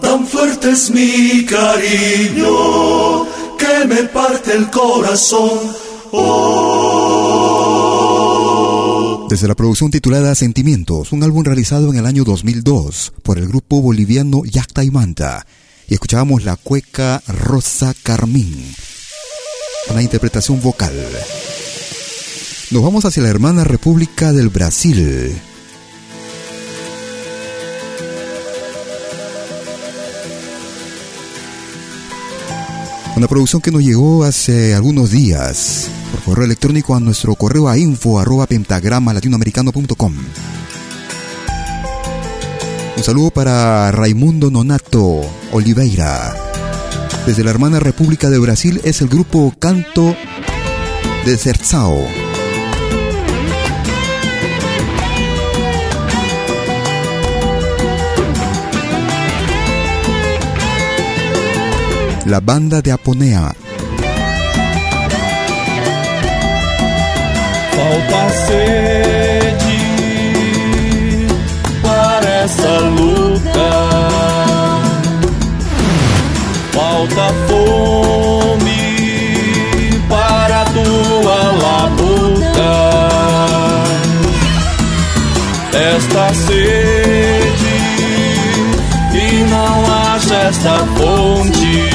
Tan 0.00 0.26
fuerte 0.26 0.70
es 0.70 0.90
mi 0.90 1.44
cariño 1.44 3.24
que 3.58 3.86
me 3.86 4.04
parte 4.04 4.52
el 4.56 4.70
corazón. 4.70 5.58
Desde 9.28 9.48
la 9.48 9.54
producción 9.54 9.90
titulada 9.90 10.34
Sentimientos, 10.34 11.10
un 11.12 11.22
álbum 11.24 11.44
realizado 11.44 11.90
en 11.90 11.98
el 11.98 12.06
año 12.06 12.22
2002 12.24 13.14
por 13.22 13.38
el 13.38 13.48
grupo 13.48 13.80
boliviano 13.82 14.42
Yacta 14.44 14.84
y 14.84 14.90
Manta, 14.90 15.46
y 15.88 15.94
escuchábamos 15.94 16.44
la 16.44 16.54
cueca 16.56 17.20
Rosa 17.26 17.94
Carmín, 18.02 18.74
una 19.88 20.02
interpretación 20.02 20.60
vocal. 20.60 20.94
Nos 22.70 22.82
vamos 22.84 23.04
hacia 23.04 23.24
la 23.24 23.28
hermana 23.28 23.64
República 23.64 24.32
del 24.32 24.50
Brasil. 24.50 25.36
Una 33.20 33.28
producción 33.28 33.60
que 33.60 33.70
nos 33.70 33.82
llegó 33.82 34.24
hace 34.24 34.74
algunos 34.74 35.10
días 35.10 35.90
por 36.10 36.22
correo 36.22 36.46
electrónico 36.46 36.96
a 36.96 37.00
nuestro 37.00 37.34
correo 37.34 37.68
a 37.68 37.76
info 37.76 38.18
arroba 38.18 38.46
pentagrama 38.46 39.12
latinoamericano.com. 39.12 40.14
Un 42.96 43.02
saludo 43.02 43.30
para 43.30 43.92
Raimundo 43.92 44.50
Nonato 44.50 45.20
Oliveira. 45.52 46.34
Desde 47.26 47.44
la 47.44 47.50
hermana 47.50 47.78
República 47.78 48.30
de 48.30 48.38
Brasil 48.38 48.80
es 48.84 49.02
el 49.02 49.08
grupo 49.08 49.52
Canto 49.58 50.16
de 51.26 51.36
Zerzao. 51.36 52.29
La 62.26 62.40
banda 62.40 62.82
de 62.82 62.92
Aponea. 62.92 63.54
Falta 67.76 68.28
sede 68.46 69.60
para 71.82 72.44
essa 72.44 72.80
luta. 72.80 73.70
Falta 76.72 77.26
fome 77.48 78.82
para 80.08 80.64
tua 80.66 81.40
labuta. 81.64 82.72
Esta 85.96 86.34
sede 86.34 86.89
esta 90.50 90.78
fonte. 90.96 91.88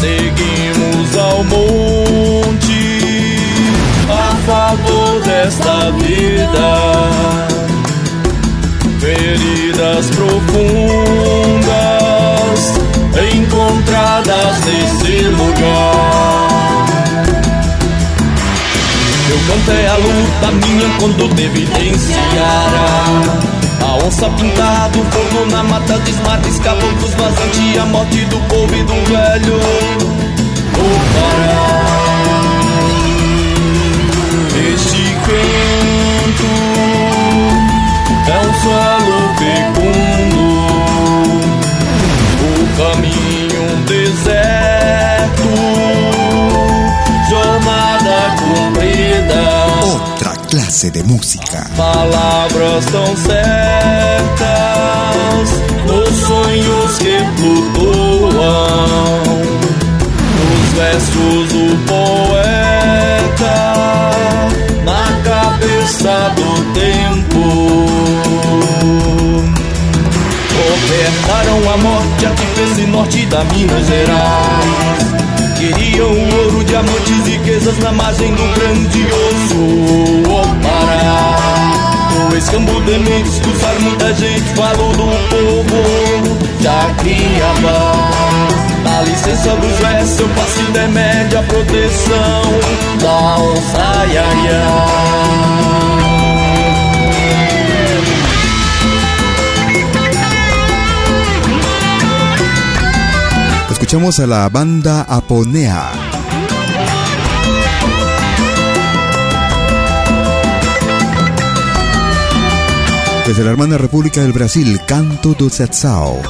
Seguimos 0.00 1.16
ao 1.16 1.44
monte 1.44 2.82
a 4.10 4.36
favor 4.46 5.20
desta 5.22 5.90
vida. 5.92 6.68
Feridas 9.00 10.10
profundas 10.10 10.42
encontradas 13.34 14.60
nesse 14.66 15.22
lugar. 15.22 16.86
Eu 19.30 19.38
cantei 19.48 19.86
a 19.86 19.96
luta 19.96 20.50
minha 20.66 20.88
quando 20.98 21.22
evidenciar 21.40 22.72
a 23.58 23.61
onça 24.04 24.28
pintada, 24.30 24.98
o 24.98 25.04
fogo 25.04 25.46
na 25.50 25.62
mata 25.62 25.98
desmata, 26.00 26.48
escapou 26.48 26.92
dos 26.94 27.14
vazantes, 27.14 27.78
a 27.78 27.86
morte 27.86 28.24
do 28.26 28.40
povo 28.48 28.74
e 28.74 28.82
do 28.82 28.94
velho. 28.94 30.01
Clase 50.52 50.90
de 50.90 51.02
música. 51.04 51.66
Palavras 51.78 52.84
tão 52.92 53.16
certas, 53.16 53.40
nos 55.86 56.10
sonhos 56.26 56.98
que 56.98 57.16
flutuam, 57.38 58.32
nos 60.36 60.72
versos 60.76 61.48
do 61.54 61.74
poeta, 61.86 63.56
na 64.84 65.04
cabeça 65.24 66.34
do 66.36 66.50
tempo. 66.74 67.44
Ofertaram 70.74 71.60
a 71.72 71.76
morte 71.78 72.26
a 72.26 72.32
esse 72.62 72.84
norte 72.88 73.24
da 73.24 73.42
Minas 73.44 73.86
Gerais. 73.86 75.12
Queriam 75.58 76.10
ouro, 76.10 76.62
diamantes, 76.64 77.26
riquezas 77.26 77.78
na 77.78 77.92
margem 77.92 78.34
do 78.34 78.42
grandioso 78.54 80.41
o 82.30 82.36
escambo 82.36 82.80
de 82.82 82.98
negros 82.98 83.38
cruzar 83.40 83.80
muita 83.80 84.14
gente 84.14 84.54
falou 84.54 84.92
do 84.92 85.04
povo. 85.28 86.38
Jacriabá 86.60 88.32
A 88.84 89.02
licença 89.02 89.50
do 89.56 89.68
versos 89.80 90.20
eu 90.20 90.28
passe 90.28 90.62
de 90.62 90.88
média 90.88 91.40
a 91.40 91.42
proteção 91.42 92.42
da 93.00 93.38
onça 93.38 94.06
iaiá. 94.12 95.42
Escuchamos 103.70 104.20
a 104.20 104.26
la 104.26 104.48
banda 104.48 105.02
Aponea. 105.08 106.01
Desde 113.26 113.44
la 113.44 113.50
hermana 113.50 113.78
República 113.78 114.20
del 114.22 114.32
Brasil, 114.32 114.80
Canto 114.86 115.34
do 115.34 115.48
Zetzao. 115.48 116.20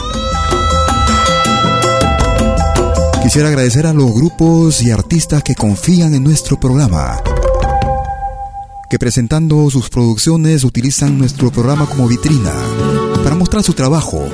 Quisiera 3.23 3.49
agradecer 3.49 3.87
a 3.87 3.93
los 3.93 4.13
grupos 4.13 4.83
y 4.83 4.91
artistas 4.91 5.43
que 5.43 5.55
confían 5.55 6.15
en 6.15 6.25
nuestro 6.25 6.59
programa, 6.61 7.21
que 8.91 8.99
presentando 8.99 9.71
sus 9.71 9.89
producciones 9.89 10.65
utilizan 10.65 11.19
nuestro 11.19 11.51
programa 11.51 11.87
como 11.87 12.09
vitrina 12.09 12.53
para 13.23 13.37
mostrar 13.37 13.63
su 13.63 13.73
trabajo 13.73 14.29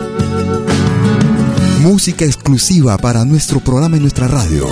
Música 1.83 2.25
exclusiva 2.25 2.99
para 2.99 3.25
nuestro 3.25 3.61
programa 3.61 3.97
y 3.97 4.01
nuestra 4.01 4.27
radio. 4.27 4.67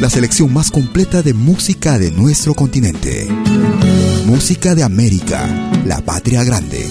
La 0.00 0.10
selección 0.10 0.52
más 0.52 0.70
completa 0.70 1.22
de 1.22 1.34
música 1.34 1.98
de 1.98 2.10
nuestro 2.10 2.54
continente. 2.54 3.28
Música 4.26 4.74
de 4.74 4.82
América, 4.82 5.48
la 5.84 6.00
patria 6.00 6.44
grande. 6.44 6.88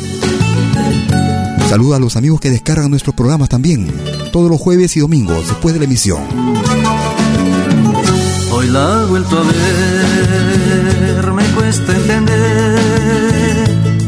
Saluda 1.69 1.95
a 1.95 1.99
los 1.99 2.15
amigos 2.17 2.41
que 2.41 2.49
descargan 2.49 2.89
nuestros 2.89 3.15
programas 3.15 3.47
también, 3.49 3.87
todos 4.31 4.49
los 4.49 4.59
jueves 4.59 4.97
y 4.97 4.99
domingos 4.99 5.47
después 5.47 5.73
de 5.73 5.79
la 5.79 5.85
emisión. 5.85 6.21
Hoy 8.51 8.67
la 8.67 9.03
he 9.03 9.05
vuelto 9.05 9.37
a 9.37 9.43
ver, 9.43 11.31
me 11.31 11.43
cuesta 11.55 11.95
entender, 11.95 12.37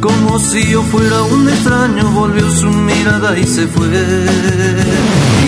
como 0.02 0.38
si 0.40 0.70
yo 0.70 0.84
fuera 0.84 1.22
un 1.24 1.48
extraño, 1.48 2.12
volvió 2.12 2.50
su 2.52 2.68
mirada 2.68 3.40
y 3.40 3.48
se 3.48 3.68
fue, 3.68 3.88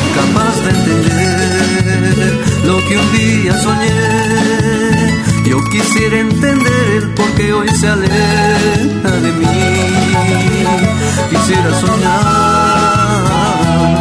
incapaz 0.09 0.63
de 0.63 0.69
entender 0.69 2.39
lo 2.65 2.77
que 2.87 2.97
un 2.97 3.11
día 3.11 3.61
soñé. 3.61 4.15
Yo 5.45 5.59
quisiera 5.69 6.19
entender 6.21 6.84
qué 7.35 7.53
hoy 7.53 7.69
se 7.69 7.87
aleja 7.87 9.11
de 9.23 9.31
mí. 9.33 9.45
Quisiera 11.29 11.71
soñar, 11.79 13.27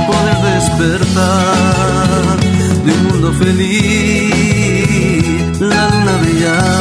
poder 0.07 0.39
despertar 0.55 2.37
de 2.85 2.93
un 2.93 3.03
mundo 3.09 3.28
feliz, 3.32 5.24
la 5.61 5.89
luna 5.91 6.16
brillar. 6.22 6.74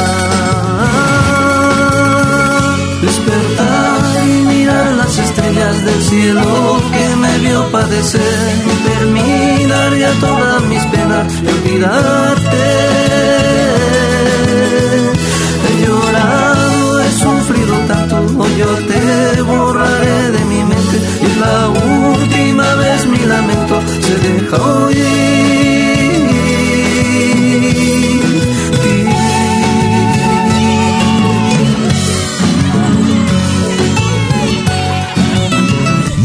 Despertar 3.02 4.00
y 4.26 4.28
mirar 4.52 4.92
las 4.92 5.18
estrellas 5.18 5.84
del 5.84 6.02
cielo 6.02 6.80
que 6.92 7.16
me 7.16 7.38
vio 7.38 7.70
padecer 7.70 8.54
terminar 8.84 9.96
ya 9.96 10.12
todas 10.20 10.62
mis 10.64 10.84
penas 10.86 11.32
y 11.42 11.46
olvidarte. 11.48 12.94
Yo 18.58 18.66
te 18.86 19.42
borraré 19.42 20.30
de 20.32 20.44
mi 20.44 20.62
mente 20.62 20.96
y 21.22 21.40
la 21.40 21.68
última 21.68 22.74
vez 22.74 23.06
mi 23.06 23.18
lamento 23.18 23.80
se 24.00 24.14
deja 24.28 24.56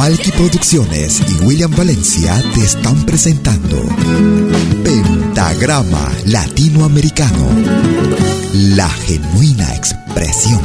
Malky 0.10 0.32
Producciones 0.32 1.22
y 1.28 1.44
William 1.44 1.70
Valencia 1.76 2.42
te 2.56 2.62
están 2.62 3.06
presentando 3.06 3.78
Pentagrama 4.84 6.10
Latinoamericano, 6.26 7.50
la 8.54 8.90
genuina 8.90 9.76
expresión 9.76 10.62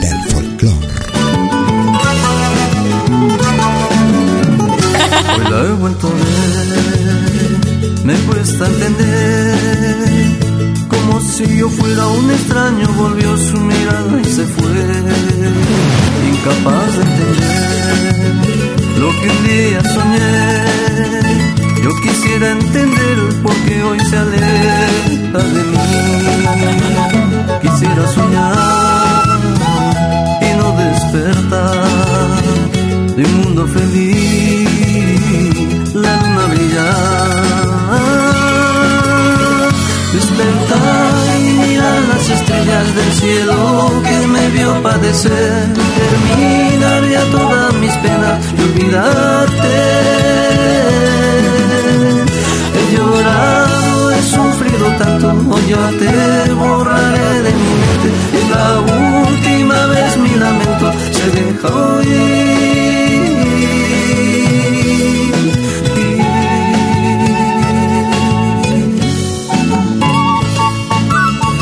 del 0.00 0.33
folclore. 0.64 0.94
Hoy 5.36 5.44
la 5.50 5.58
he 5.64 5.72
vuelto 5.72 6.06
a 6.08 6.10
ver, 6.10 6.24
me 8.04 8.14
cuesta 8.26 8.66
entender, 8.66 9.58
como 10.88 11.20
si 11.20 11.56
yo 11.56 11.68
fuera 11.68 12.06
un 12.06 12.30
extraño, 12.30 12.88
volvió 12.94 13.36
su 13.36 13.58
mirada 13.60 14.20
y 14.20 14.24
se 14.24 14.44
fue, 14.44 14.72
incapaz 16.30 16.96
de 16.96 17.02
entender 17.02 18.34
lo 18.98 19.10
que 19.10 19.30
un 19.30 19.44
día 19.44 19.82
soñé. 19.94 20.64
Yo 21.82 21.90
quisiera 22.00 22.52
entender 22.52 23.18
por 23.42 23.54
qué 23.66 23.82
hoy 23.82 24.00
se 24.00 24.16
aleja 24.16 25.38
de 25.54 25.62
mí. 25.64 25.78
Quisiera 27.60 28.08
soñar 28.08 28.93
despertar 31.14 32.42
de 33.16 33.22
un 33.22 33.34
mundo 33.42 33.66
feliz, 33.68 35.14
la 35.94 36.16
luna 36.16 36.46
brillar. 36.52 37.44
Despertar 40.12 41.14
y 41.38 41.42
mirar 41.60 42.00
las 42.12 42.30
estrellas 42.30 42.94
del 42.96 43.12
cielo 43.12 43.56
que 44.02 44.26
me 44.26 44.48
vio 44.50 44.82
padecer, 44.82 45.72
terminar 46.00 47.00
ya 47.08 47.24
todas 47.30 47.74
mis 47.74 47.94
penas 47.98 48.38
y 48.58 48.60
olvidarte. 48.62 49.74
He 52.76 52.84
llorado, 52.96 54.10
he 54.10 54.22
sufrido 54.22 54.86
tanto, 54.98 55.26
hoy 55.54 55.74
te 56.00 56.52
borraré 56.54 57.42
de 57.42 57.52
mi 57.52 57.70
mente. 57.82 59.03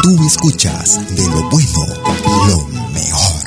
Tú 0.03 0.27
escuchas 0.27 0.99
de 1.15 1.29
lo 1.29 1.49
bueno, 1.51 1.87
lo 2.49 2.67
mejor. 2.93 3.43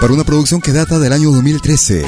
Para 0.00 0.12
una 0.12 0.22
producción 0.24 0.60
que 0.60 0.72
data 0.72 1.00
del 1.00 1.12
año 1.12 1.32
2013. 1.32 2.04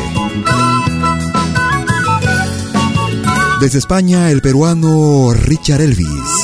Desde 3.60 3.78
España, 3.78 4.30
el 4.30 4.40
peruano 4.40 5.32
Richard 5.32 5.80
Elvis. 5.80 6.43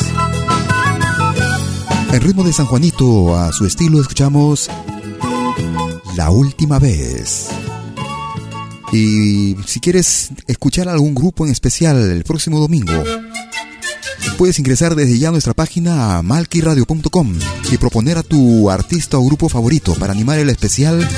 En 2.13 2.21
ritmo 2.23 2.43
de 2.43 2.53
San 2.53 2.67
Juanito, 2.67 3.39
a 3.39 3.53
su 3.53 3.65
estilo, 3.67 4.01
escuchamos 4.01 4.69
La 6.17 6.31
última 6.31 6.81
vez. 6.81 7.49
Y 8.93 9.57
si 9.65 9.79
quieres 9.79 10.31
escuchar 10.49 10.89
algún 10.89 11.15
grupo 11.15 11.47
en 11.47 11.53
especial 11.53 11.97
el 11.97 12.25
próximo 12.25 12.59
domingo, 12.59 13.05
puedes 14.37 14.59
ingresar 14.59 14.97
desde 14.97 15.19
ya 15.21 15.29
a 15.29 15.31
nuestra 15.31 15.55
página 15.55 16.19
a 16.19 16.23
malquiradio.com 16.23 17.35
y 17.71 17.77
proponer 17.77 18.19
a 18.19 18.25
tu 18.25 18.71
artista 18.71 19.17
o 19.17 19.25
grupo 19.25 19.49
favorito 19.49 19.95
para 19.95 20.13
animar 20.13 20.41
el 20.41 20.51
especial 20.51 21.09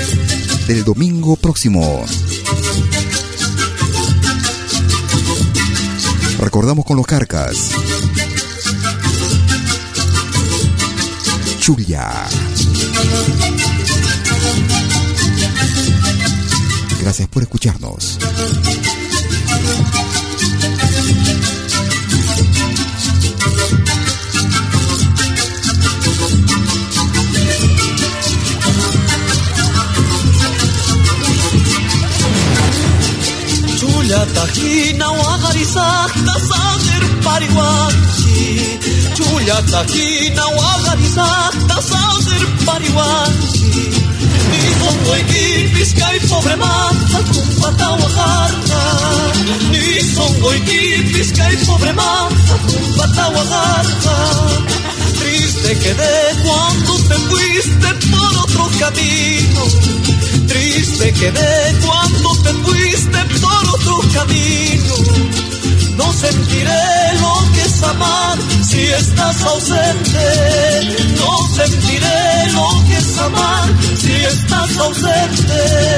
del 0.67 0.83
domingo 0.83 1.35
próximo. 1.37 2.05
Recordamos 6.39 6.85
con 6.85 6.97
los 6.97 7.07
carcas. 7.07 7.71
Chulia. 11.63 12.11
Gracias 16.99 17.29
por 17.29 17.43
escucharnos. 17.43 18.19
Txuliataki 34.13 34.93
naua 34.97 35.37
garizak 35.41 36.11
da 36.25 36.33
tá 36.33 36.41
sager 36.47 37.05
pariwanchi 37.25 38.77
Txuliataki 39.15 40.29
naua 40.35 40.73
garizak 40.85 41.55
da 41.71 41.79
zager 41.87 42.43
tá 42.45 42.65
pariwanchi 42.67 43.89
Nizongo 44.51 45.15
egin 45.15 45.73
piscai 45.73 46.19
pobre 46.29 46.55
matzakun 46.61 47.49
bataua 47.63 48.09
jarra 48.19 48.85
Nizongo 49.71 50.53
egin 50.59 51.09
bizkai 51.09 51.55
pobre 51.65 51.93
matzakun 51.97 52.85
bataua 53.01 53.43
jarra 53.51 54.82
Triste 55.63 55.79
quedé 55.79 56.43
cuando 56.43 56.93
te 57.07 57.15
fuiste 57.29 57.87
por 58.11 58.37
otro 58.37 58.69
camino 58.79 59.63
Triste 60.45 61.13
quedé 61.13 61.75
cuando 61.85 62.35
te 62.43 62.49
fuiste 62.51 63.17
por 63.39 63.69
otro 63.69 64.01
camino. 64.13 64.95
No 65.95 66.11
sentiré 66.11 67.13
lo 67.21 67.53
que 67.53 67.61
es 67.61 67.81
amar 67.81 68.37
si 68.61 68.81
estás 68.81 69.41
ausente. 69.43 71.15
No 71.17 71.47
sentiré 71.55 72.51
lo 72.51 72.83
que 72.87 72.97
es 72.97 73.17
amar 73.19 73.69
si 73.97 74.11
estás 74.11 74.77
ausente. 74.77 75.93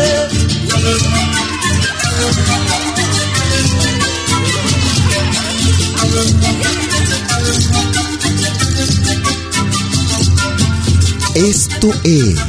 Esto 11.35 11.91
es 12.05 12.39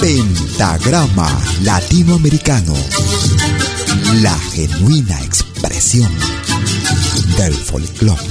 Pentagrama 0.00 1.28
Latinoamericano. 1.62 2.74
La 4.20 4.38
genuina 4.38 5.20
expresión 5.20 6.08
del 7.36 7.52
folclore. 7.52 8.22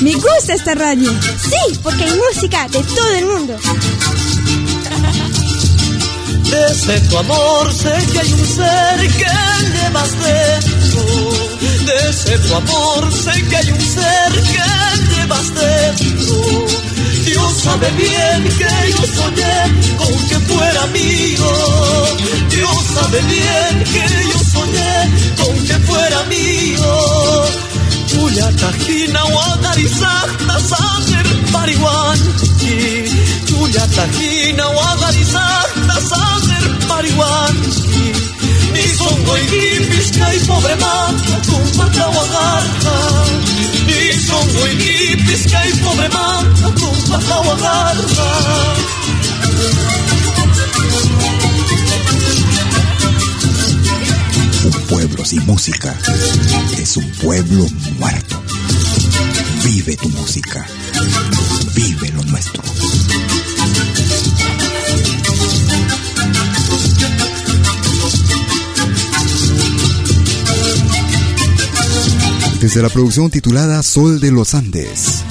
Me 0.00 0.14
gusta 0.14 0.54
esta 0.54 0.74
radio. 0.74 1.12
Sí, 1.20 1.78
porque 1.82 2.04
hay 2.04 2.16
música 2.16 2.66
de 2.68 2.82
todo 2.82 3.12
el 3.14 3.26
mundo. 3.26 3.56
Desde 6.50 7.00
tu 7.08 7.18
amor 7.18 7.72
sé 7.72 7.92
que 8.12 8.18
hay 8.20 8.32
un 8.32 8.46
ser 8.46 8.98
que 9.20 9.32
llevas 9.74 10.12
dentro. 10.24 11.02
Desde 11.84 12.38
tu 12.38 12.54
amor 12.54 13.12
sé 13.12 13.42
que 13.48 13.56
hay 13.56 13.70
un 13.70 13.80
ser 13.80 14.32
que 14.52 15.14
llevas 15.14 15.54
dentro. 15.54 16.36
Dios 17.24 17.52
sabe 17.64 17.90
bien 17.90 18.42
que 18.58 18.90
yo 18.92 19.04
soñé 19.18 19.58
con 19.98 20.28
que 20.28 20.38
fuera 20.40 20.86
mío. 20.86 21.50
Dios 22.50 22.78
sabe 22.94 23.20
bien 23.22 23.84
que 23.92 24.06
yo 24.30 24.38
soñé 24.52 24.94
con 25.36 25.66
que 25.66 25.74
fuera 25.86 26.22
mío. 26.24 27.44
Tuya 28.08 28.50
tajina 28.52 29.24
wadarizakta 29.24 30.56
sanger 30.70 31.26
pariwanchi 31.52 33.04
Tuya 33.46 33.86
tajina 33.96 34.68
wadarizakta 34.68 35.65
Ni 39.06 39.12
songo 39.12 39.38
y 39.38 39.84
pizca 39.84 40.34
y 40.34 40.38
pobre 40.40 40.76
manta 40.76 41.40
con 41.48 41.62
pata 41.76 42.08
wagarta 42.08 43.24
Ni 43.86 44.12
songo 44.20 44.66
y 44.68 45.16
pizca 45.16 45.68
y 45.68 45.72
pobre 45.74 46.08
manta 46.08 46.74
con 46.80 47.10
pata 47.10 47.40
wagarta 47.40 48.76
Un 54.64 54.72
pueblo 54.88 55.24
sin 55.24 55.46
música 55.46 55.96
es 56.76 56.96
un 56.96 57.08
pueblo 57.12 57.66
muerto. 57.98 58.42
Vive 59.64 59.96
tu 59.96 60.08
música. 60.08 60.66
Vive 61.74 62.08
lo 62.10 62.22
nuestro. 62.24 62.62
Desde 72.66 72.82
la 72.82 72.88
producción 72.88 73.30
titulada 73.30 73.80
Sol 73.84 74.18
de 74.18 74.32
los 74.32 74.52
Andes. 74.52 75.22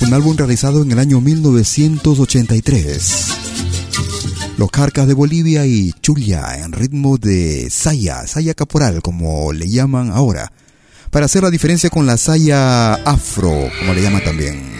Un 0.00 0.14
álbum 0.14 0.34
realizado 0.34 0.82
en 0.82 0.92
el 0.92 0.98
año 0.98 1.20
1983. 1.20 3.26
Los 4.56 4.70
Carcas 4.70 5.06
de 5.06 5.12
Bolivia 5.12 5.66
y 5.66 5.92
Chulia 6.00 6.64
en 6.64 6.72
ritmo 6.72 7.18
de 7.18 7.68
saya, 7.68 8.26
saya 8.26 8.54
caporal 8.54 9.02
como 9.02 9.52
le 9.52 9.68
llaman 9.68 10.10
ahora, 10.10 10.50
para 11.10 11.26
hacer 11.26 11.42
la 11.42 11.50
diferencia 11.50 11.90
con 11.90 12.06
la 12.06 12.16
saya 12.16 12.94
afro, 12.94 13.52
como 13.78 13.92
le 13.92 14.00
llaman 14.00 14.24
también. 14.24 14.72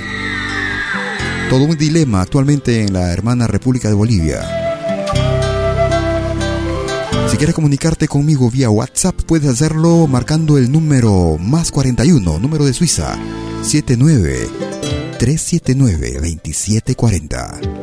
Todo 1.51 1.65
un 1.65 1.77
dilema 1.77 2.23
actualmente 2.23 2.81
en 2.81 2.95
la 2.95 3.13
hermana 3.13 3.47
República 3.47 3.89
de 3.89 3.95
Bolivia. 3.95 4.68
Si 7.31 7.37
quieres 7.37 7.55
comunicarte 7.55 8.09
conmigo 8.09 8.51
vía 8.51 8.71
WhatsApp, 8.71 9.15
puedes 9.23 9.51
hacerlo 9.51 10.07
marcando 10.07 10.59
el 10.59 10.73
número 10.73 11.37
más 11.39 11.71
41, 11.71 12.39
número 12.39 12.65
de 12.65 12.73
Suiza, 12.73 13.17
79 13.63 14.49
379 15.19 16.13
2740 16.15 17.79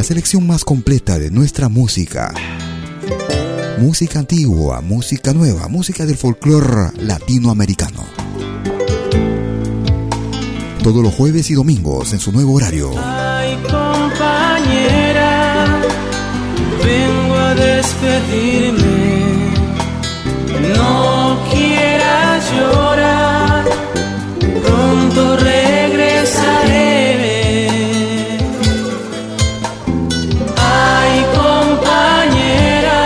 la 0.00 0.04
selección 0.04 0.46
más 0.46 0.64
completa 0.64 1.18
de 1.18 1.30
nuestra 1.30 1.68
música. 1.68 2.32
Música 3.78 4.18
antigua, 4.18 4.80
música 4.80 5.34
nueva, 5.34 5.68
música 5.68 6.06
del 6.06 6.16
folclore 6.16 6.92
latinoamericano. 6.96 8.02
Todos 10.82 11.02
los 11.02 11.14
jueves 11.14 11.50
y 11.50 11.54
domingos 11.54 12.14
en 12.14 12.18
su 12.18 12.32
nuevo 12.32 12.54
horario. 12.54 12.90
Despedirme. 18.00 19.52
No 20.76 21.38
quieras 21.52 22.50
llorar, 22.52 23.64
pronto 24.64 25.36
regresaré. 25.36 26.88
Ay, 30.56 31.24
compañera, 31.36 33.02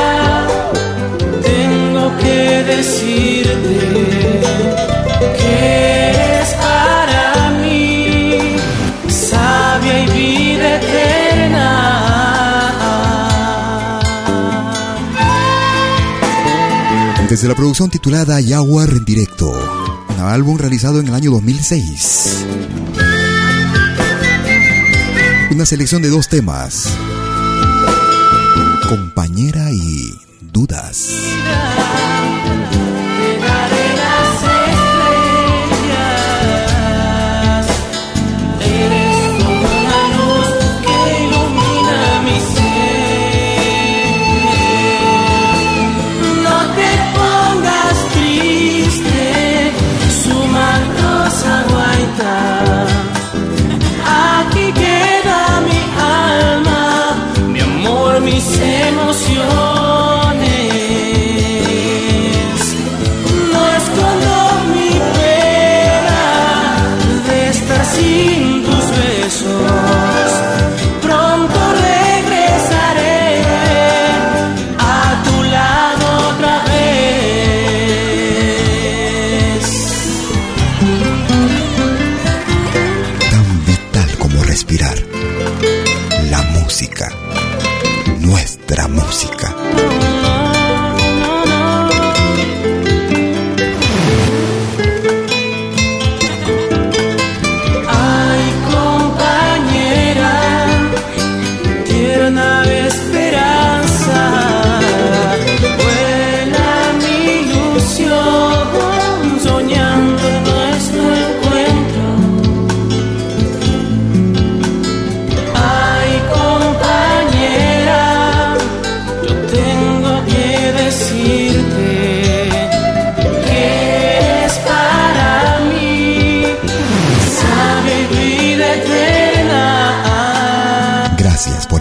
tengo 1.42 2.16
que 2.18 2.62
decirte 2.64 3.93
Desde 17.34 17.48
la 17.48 17.56
producción 17.56 17.90
titulada 17.90 18.38
Jaguar 18.40 18.90
en 18.90 19.04
directo, 19.04 19.50
un 20.08 20.20
álbum 20.20 20.56
realizado 20.56 21.00
en 21.00 21.08
el 21.08 21.14
año 21.14 21.32
2006. 21.32 22.44
Una 25.50 25.66
selección 25.66 26.00
de 26.00 26.10
dos 26.10 26.28
temas. 26.28 26.86
Compañera 28.88 29.72
y 29.72 30.16
dudas. 30.42 31.08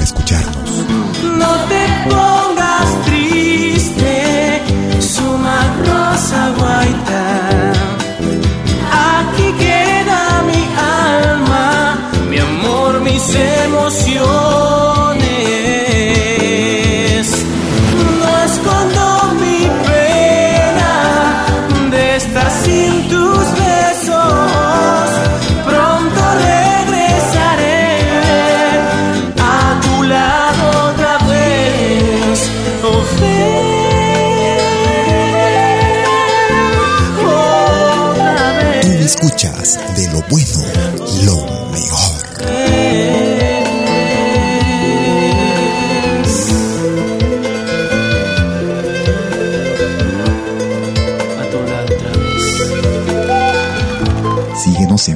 Escucharnos. 0.03 0.62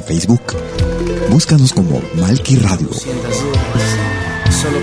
Facebook. 0.08 0.56
Búscanos 1.30 1.74
como 1.74 2.00
Malki 2.14 2.56
Radio. 2.56 2.88
Solo 2.94 4.80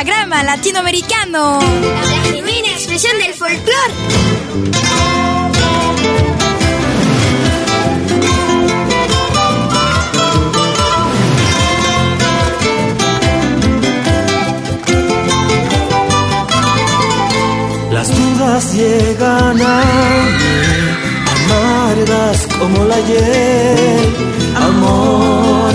pentagrama 0.00 0.42
latinoamericano. 0.42 1.58
La 1.60 2.30
genuina 2.32 2.68
expresión 2.68 3.18
del 3.18 3.34
folclore. 3.34 3.94
Las 17.92 18.08
dudas 18.16 18.74
llegan 18.74 19.60
a 19.60 19.82
mí 19.82 20.40
amargas 21.44 22.48
como 22.58 22.84
la 22.84 23.00
hiel, 23.00 24.16
amor, 24.56 25.72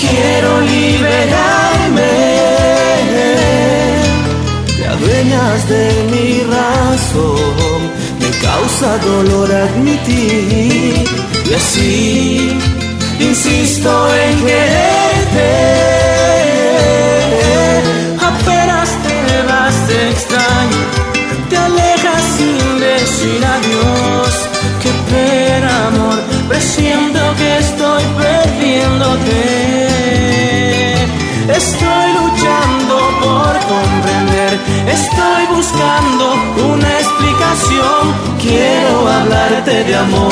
quiero 0.00 0.60
liberarme. 0.62 1.61
De 5.68 6.06
mi 6.12 6.40
razón, 6.56 7.80
me 8.20 8.30
causa 8.46 8.98
dolor 8.98 9.50
admitir, 9.52 11.04
y 11.50 11.54
así 11.54 12.58
insisto 13.18 13.90
en 14.14 14.38
quererte. 14.46 15.52
Apenas 18.30 18.88
te 19.04 19.18
vas, 19.48 19.76
te 19.88 20.10
extraño, 20.10 20.80
te 21.50 21.56
alejas 21.56 22.22
sin 22.36 22.80
decir 22.80 23.44
adiós 23.56 24.32
qué 24.82 24.92
pena, 25.10 25.88
amor, 25.88 26.18
presiento 26.48 27.20
que 27.36 27.58
estoy 27.58 28.04
perdiéndote. 28.22 29.61
Estoy 31.48 32.12
luchando 32.20 32.96
por 33.20 33.52
comprender, 33.72 34.52
estoy 34.86 35.46
buscando 35.56 36.24
una 36.72 36.90
explicación. 37.00 38.14
Quiero 38.40 39.08
hablarte 39.08 39.84
de 39.84 39.96
amor 39.96 40.22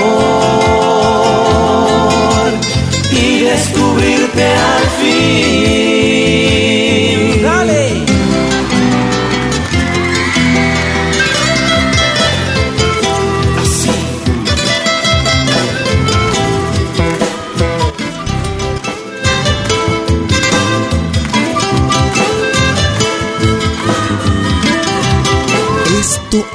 y 3.10 3.40
descubrirte 3.40 4.44
al 4.44 4.86
fin. 5.00 6.89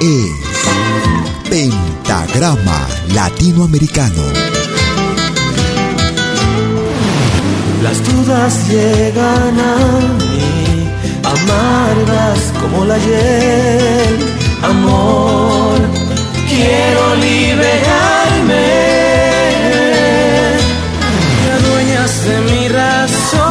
Es 0.06 0.30
Pentagrama 1.50 2.86
Latinoamericano. 3.12 4.22
Las 7.82 7.98
dudas 8.04 8.68
llegan 8.68 9.58
a 9.58 9.76
mí, 10.18 10.88
amargas 11.24 12.40
como 12.60 12.84
la 12.84 12.98
hiel, 12.98 14.18
amor, 14.62 15.78
quiero 16.48 17.02
liberarme. 17.16 18.68
Te 21.42 21.48
adueñas 21.58 22.12
de 22.28 22.36
mi 22.48 22.62
razón, 22.68 23.46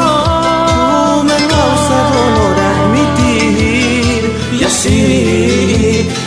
me 1.28 1.38
causa 1.54 1.98
dolor 2.18 2.56
admitir, 2.76 4.22
y 4.60 4.64
así 4.64 5.55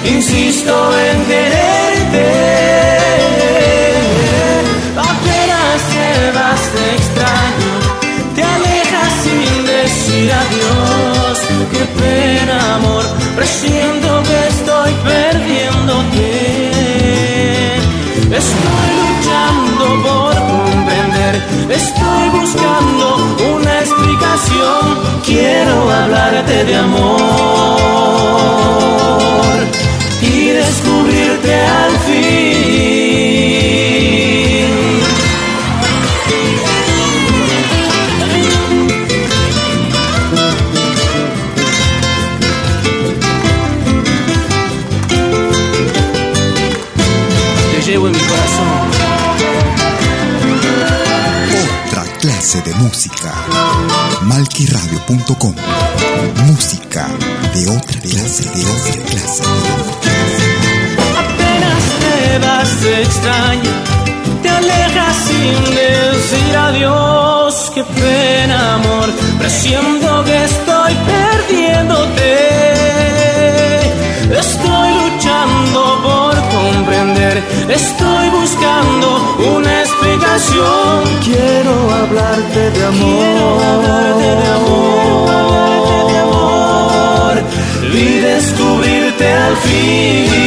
insisto 0.04 0.74
en 1.06 1.24
quererte. 1.26 2.28
Apenas 4.96 5.78
te 5.92 6.09
vas, 6.36 6.62
te 6.74 6.84
extraño, 6.98 7.72
te 8.34 8.42
alejas 8.42 9.12
sin 9.24 9.52
decir 9.66 10.28
adiós. 10.42 11.36
Qué 11.72 11.84
pena, 12.00 12.56
amor, 12.76 13.04
presiento 13.36 14.09
que 14.28 14.38
estoy 14.54 14.92
perdiéndote. 15.04 16.28
Estoy 18.40 18.97
estoy 21.74 22.28
buscando 22.30 23.16
una 23.56 23.80
explicación. 23.80 24.98
Quiero 25.24 25.90
hablarte 25.90 26.64
de 26.64 26.76
amor 26.76 27.18
y 30.22 30.48
descubrirte 30.48 31.47
hablarte 81.99 82.70
de 82.70 82.84
amor. 82.84 83.18
Quiero 83.18 83.64
hablarte 83.64 84.24
de 84.24 84.46
amor, 84.46 85.30
hablarte 85.30 86.12
de 86.12 86.18
amor 86.18 87.34
y 87.92 88.20
descubrirte 88.20 89.32
al 89.32 89.57
fin. 89.57 90.38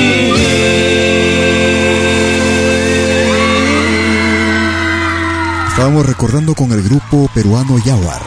Estábamos 5.70 6.06
recordando 6.06 6.54
con 6.54 6.72
el 6.72 6.84
grupo 6.84 7.30
peruano 7.34 7.78
Yaguar. 7.80 8.22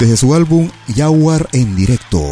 Desde 0.00 0.16
su 0.16 0.34
álbum 0.34 0.70
Yaguar 0.88 1.48
en 1.52 1.76
directo, 1.76 2.22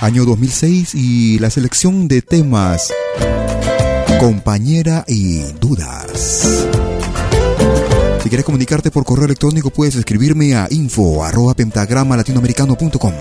año 0.00 0.24
2006 0.24 0.94
y 0.94 1.38
la 1.40 1.50
selección 1.50 2.08
de 2.08 2.22
temas 2.22 2.92
Compañera 4.18 5.04
y 5.06 5.42
Dudas. 5.60 6.85
Si 8.26 8.28
quieres 8.28 8.44
comunicarte 8.44 8.90
por 8.90 9.04
correo 9.04 9.26
electrónico 9.26 9.70
puedes 9.70 9.94
escribirme 9.94 10.56
a 10.56 10.66
info 10.72 11.22
arroba 11.22 11.54
pentagrama 11.54 12.16
latinoamericano.com. 12.16 13.12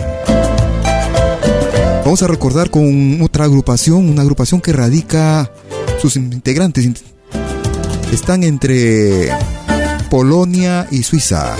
Vamos 2.03 2.23
a 2.23 2.27
recordar 2.27 2.71
con 2.71 3.21
otra 3.21 3.45
agrupación, 3.45 4.09
una 4.09 4.23
agrupación 4.23 4.61
que 4.61 4.73
radica, 4.73 5.51
sus 6.01 6.15
integrantes 6.15 6.89
están 8.11 8.43
entre 8.43 9.29
Polonia 10.09 10.87
y 10.89 11.03
Suiza. 11.03 11.55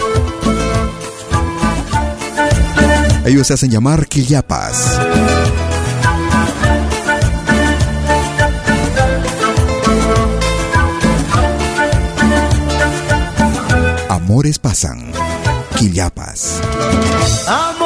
Ellos 3.28 3.46
se 3.46 3.54
hacen 3.54 3.70
llamar 3.70 4.08
Quillapas. 4.08 5.00
Amores 14.36 14.60
pasan. 14.60 15.14
Quillapas. 15.78 16.60
Amores 17.48 17.85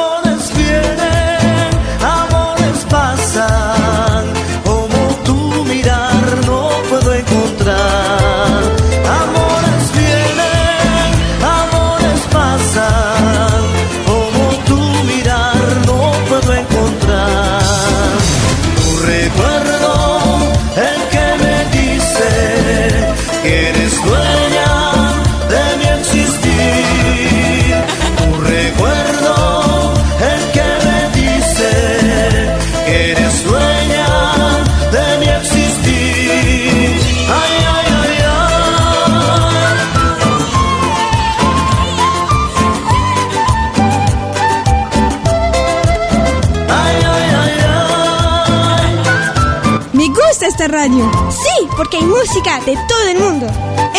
radio. 50.80 51.10
Sí, 51.30 51.68
porque 51.76 51.98
hay 51.98 52.04
música 52.04 52.58
de 52.60 52.74
todo 52.88 53.08
el 53.10 53.18
mundo. 53.18 53.46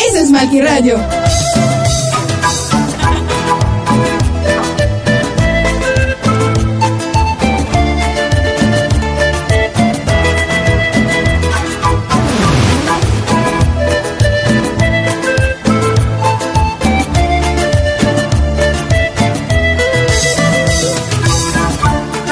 Eso 0.08 0.18
es 0.18 0.32
Malqui 0.32 0.62
Radio. 0.62 0.98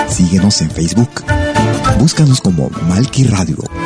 Síguenos 0.09 0.59
en 0.61 0.71
Facebook. 0.71 1.23
Búscanos 1.99 2.41
como 2.41 2.71
Malki 2.87 3.25
Radio. 3.25 3.78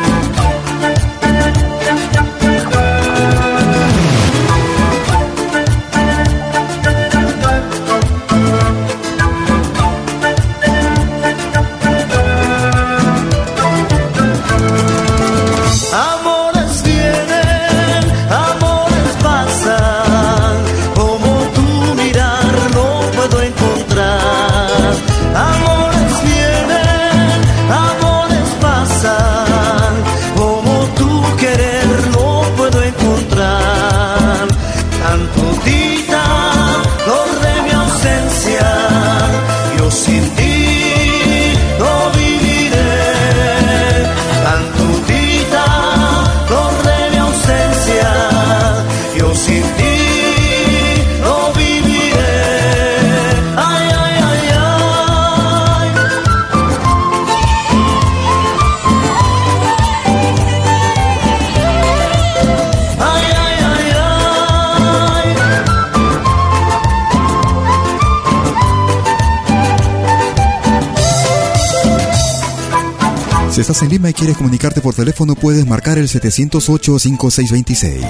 Estás 73.73 73.83
en 73.85 73.89
Lima 73.89 74.09
y 74.11 74.13
quieres 74.13 74.37
comunicarte 74.37 74.81
por 74.81 74.93
teléfono, 74.93 75.33
puedes 75.33 75.65
marcar 75.65 75.97
el 75.97 76.07
708-5626. 76.07 78.05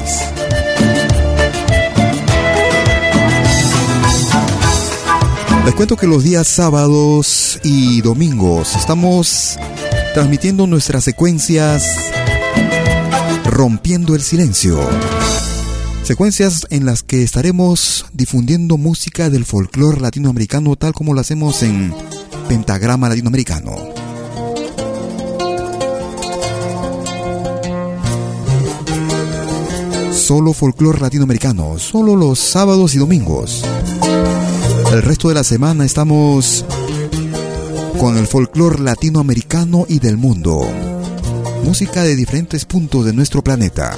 Les 5.64 5.74
cuento 5.74 5.96
que 5.96 6.06
los 6.06 6.22
días 6.22 6.48
sábados 6.48 7.62
y 7.64 8.02
domingos 8.02 8.76
estamos 8.76 9.58
transmitiendo 10.14 10.68
nuestras 10.68 11.06
secuencias 11.06 11.86
Rompiendo 13.46 14.16
el 14.16 14.22
Silencio. 14.22 14.82
Secuencias 16.04 16.68
en 16.72 16.86
las 16.86 17.04
que 17.04 17.24
estaremos 17.24 18.06
difundiendo 18.12 18.76
música 18.76 19.30
del 19.30 19.46
folclore 19.46 20.02
latinoamericano 20.02 20.76
tal 20.76 20.92
como 20.92 21.14
lo 21.14 21.22
hacemos 21.22 21.64
en 21.64 21.96
Pentagrama 22.50 23.08
Latinoamericano. 23.08 23.93
Solo 30.14 30.54
folclore 30.54 31.00
latinoamericano, 31.00 31.80
solo 31.80 32.16
los 32.16 32.38
sábados 32.38 32.94
y 32.94 33.00
domingos. 33.00 33.64
El 34.92 35.02
resto 35.02 35.30
de 35.30 35.34
la 35.34 35.44
semana 35.44 35.86
estamos 35.86 36.64
con 38.00 38.18
el 38.18 38.28
folclore 38.28 38.80
latinoamericano 38.80 39.86
y 39.90 39.98
del 40.00 40.18
mundo. 40.18 40.68
Música 41.64 42.04
de 42.04 42.16
diferentes 42.16 42.66
puntos 42.66 43.06
de 43.06 43.14
nuestro 43.14 43.44
planeta. 43.44 43.98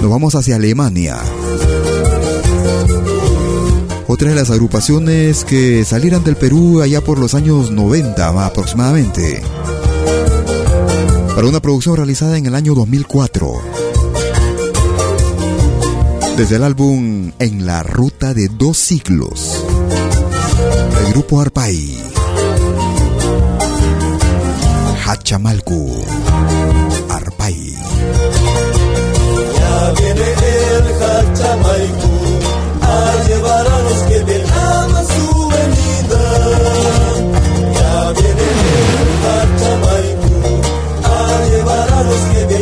Nos 0.00 0.10
vamos 0.10 0.34
hacia 0.34 0.56
Alemania. 0.56 1.18
Otra 4.08 4.30
de 4.30 4.34
las 4.34 4.50
agrupaciones 4.50 5.44
que 5.44 5.84
salieron 5.84 6.24
del 6.24 6.36
Perú 6.36 6.80
allá 6.80 7.02
por 7.02 7.18
los 7.18 7.34
años 7.34 7.70
90 7.70 8.46
aproximadamente. 8.46 9.42
Para 11.34 11.46
una 11.46 11.60
producción 11.60 11.96
realizada 11.96 12.36
en 12.36 12.44
el 12.44 12.54
año 12.54 12.74
2004. 12.74 13.52
Desde 16.36 16.56
el 16.56 16.64
álbum 16.64 17.32
En 17.38 17.64
la 17.64 17.82
ruta 17.82 18.34
de 18.34 18.48
dos 18.48 18.76
siglos. 18.76 19.64
El 21.06 21.12
grupo 21.12 21.40
Arpay. 21.40 21.98
Hachamalcu. 25.06 26.04
Arpay. 27.08 27.74
Ya 29.58 29.92
viene 30.00 30.26
el 30.76 30.86
Hachamaiku 31.00 32.14
a 32.82 33.26
llevar 33.26 33.66
a 33.66 33.82
los 33.82 33.98
que 34.02 34.24
bien 34.24 34.50
aman 34.50 35.06
su 35.06 35.48
venida. 35.48 36.22
Ya 37.72 38.12
viene 38.20 38.42
el 38.42 39.12
a 39.24 40.01
los 42.04 42.20
que 42.32 42.61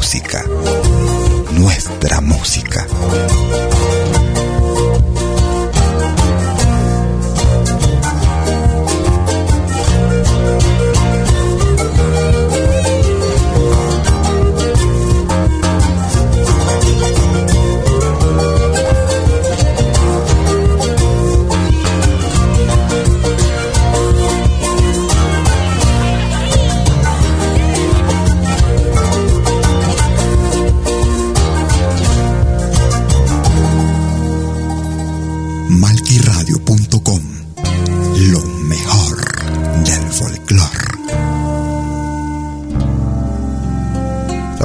música, 0.00 0.42
nuestra 1.52 2.22
música. 2.22 2.86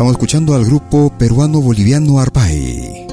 Al 0.07 0.65
grupo 0.65 1.11
peruano-boliviano 1.17 2.19
Arpay. 2.19 3.07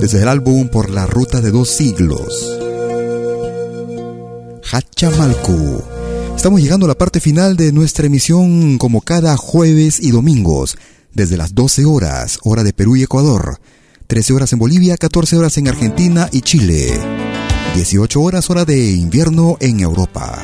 Desde 0.00 0.22
el 0.22 0.28
álbum 0.28 0.68
Por 0.68 0.90
la 0.90 1.06
Ruta 1.06 1.40
de 1.40 1.52
Dos 1.52 1.70
Siglos. 1.70 2.58
Hachamalcu. 4.72 5.82
Estamos 6.36 6.60
llegando 6.60 6.86
a 6.86 6.88
la 6.88 6.98
parte 6.98 7.20
final 7.20 7.56
de 7.56 7.70
nuestra 7.70 8.06
emisión 8.06 8.76
como 8.78 9.02
cada 9.02 9.36
jueves 9.36 10.00
y 10.00 10.10
domingos, 10.10 10.76
desde 11.14 11.36
las 11.36 11.54
12 11.54 11.84
horas, 11.84 12.40
hora 12.42 12.64
de 12.64 12.72
Perú 12.72 12.96
y 12.96 13.04
Ecuador, 13.04 13.60
13 14.08 14.32
horas 14.32 14.52
en 14.52 14.58
Bolivia, 14.58 14.96
14 14.96 15.36
horas 15.36 15.56
en 15.58 15.68
Argentina 15.68 16.28
y 16.32 16.40
Chile, 16.40 16.98
18 17.76 18.20
horas 18.20 18.50
hora 18.50 18.64
de 18.64 18.90
invierno 18.90 19.58
en 19.60 19.78
Europa. 19.78 20.42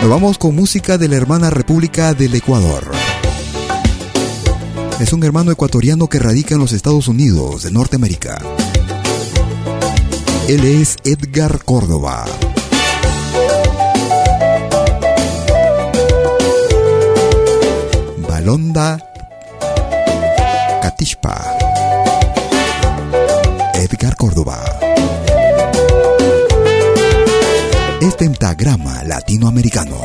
Nos 0.00 0.08
vamos 0.08 0.38
con 0.38 0.56
música 0.56 0.96
de 0.96 1.08
la 1.08 1.16
hermana 1.16 1.50
República 1.50 2.14
del 2.14 2.34
Ecuador. 2.34 2.90
Es 4.98 5.12
un 5.12 5.22
hermano 5.24 5.52
ecuatoriano 5.52 6.06
que 6.06 6.18
radica 6.18 6.54
en 6.54 6.60
los 6.60 6.72
Estados 6.72 7.06
Unidos 7.06 7.64
de 7.64 7.70
Norteamérica. 7.70 8.40
Él 10.48 10.64
es 10.64 10.96
Edgar 11.04 11.62
Córdoba. 11.64 12.24
Balonda 18.26 18.98
Catishpa. 20.80 21.58
Edgar 23.74 24.16
Córdoba. 24.16 24.79
Es 28.00 28.14
pentagrama 28.14 29.04
latinoamericano. 29.04 29.96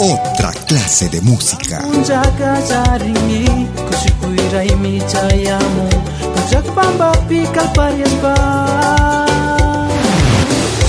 Otra 0.00 0.52
clase 0.66 1.10
de 1.10 1.20
música. 1.20 1.82
Sejak 6.50 6.66
Bamba 6.74 7.14
pikal 7.30 7.62
parias 7.78 8.10
ba 8.18 8.34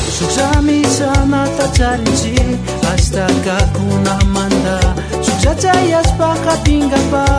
Suksami 0.10 0.82
sana 0.90 1.46
tacarinci 1.54 2.34
Astaka 2.82 3.70
kuna 3.70 4.18
manda. 4.34 4.82
Sukjajayas 5.22 6.18
baka 6.18 6.58
pinggal 6.66 7.06
ba 7.14 7.30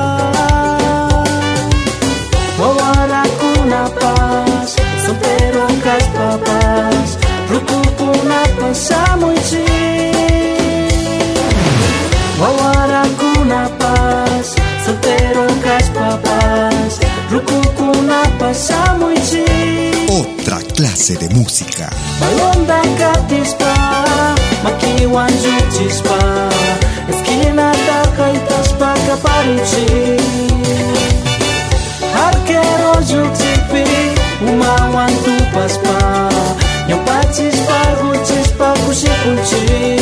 Wawara 2.63 3.27
kuna 3.43 3.91
pas 3.91 4.71
Sompero 5.03 5.67
kas 5.83 6.07
papas. 6.15 7.09
Ruku 7.51 7.81
kuna 7.99 8.39
pasamuici 8.55 9.67
Wawara 12.39 13.03
kuna 13.19 13.67
pas. 13.83 14.32
Pasamuichi 18.43 19.45
Otra 20.21 20.59
clase 20.75 21.15
de 21.17 21.29
música. 21.29 21.89
Balonda 22.21 22.81
katispa 22.99 23.73
Makiwan 24.65 25.31
juchispa 25.43 26.19
Esquina 27.09 27.73
takaitaspa 27.87 28.95
kaparichi 29.07 29.87
Arquero 32.27 32.95
juchipi 33.11 33.87
Umawan 34.51 35.13
tupaspa 35.25 35.97
Nyapachispa 36.89 37.79
guchispa 38.03 38.75
kushikuchi 38.85 40.01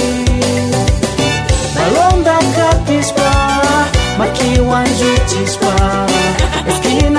Balonda 1.76 2.38
katispa 2.56 3.30
Makiwan 4.18 4.86
juchispa 4.98 5.72
Esquina 6.68 7.09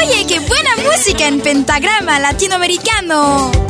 Oye, 0.00 0.26
qué 0.26 0.40
buena 0.40 0.70
música 0.84 1.26
en 1.26 1.40
pentagrama 1.40 2.18
latinoamericano. 2.18 3.67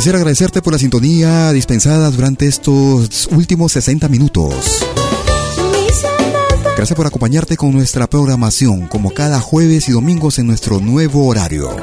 Quisiera 0.00 0.16
agradecerte 0.16 0.62
por 0.62 0.72
la 0.72 0.78
sintonía 0.78 1.52
dispensada 1.52 2.10
durante 2.10 2.46
estos 2.46 3.28
últimos 3.32 3.72
60 3.72 4.08
minutos. 4.08 4.82
Gracias 6.74 6.96
por 6.96 7.06
acompañarte 7.06 7.58
con 7.58 7.72
nuestra 7.72 8.06
programación, 8.06 8.86
como 8.86 9.10
cada 9.10 9.42
jueves 9.42 9.90
y 9.90 9.92
domingos 9.92 10.38
en 10.38 10.46
nuestro 10.46 10.80
nuevo 10.80 11.26
horario. 11.26 11.76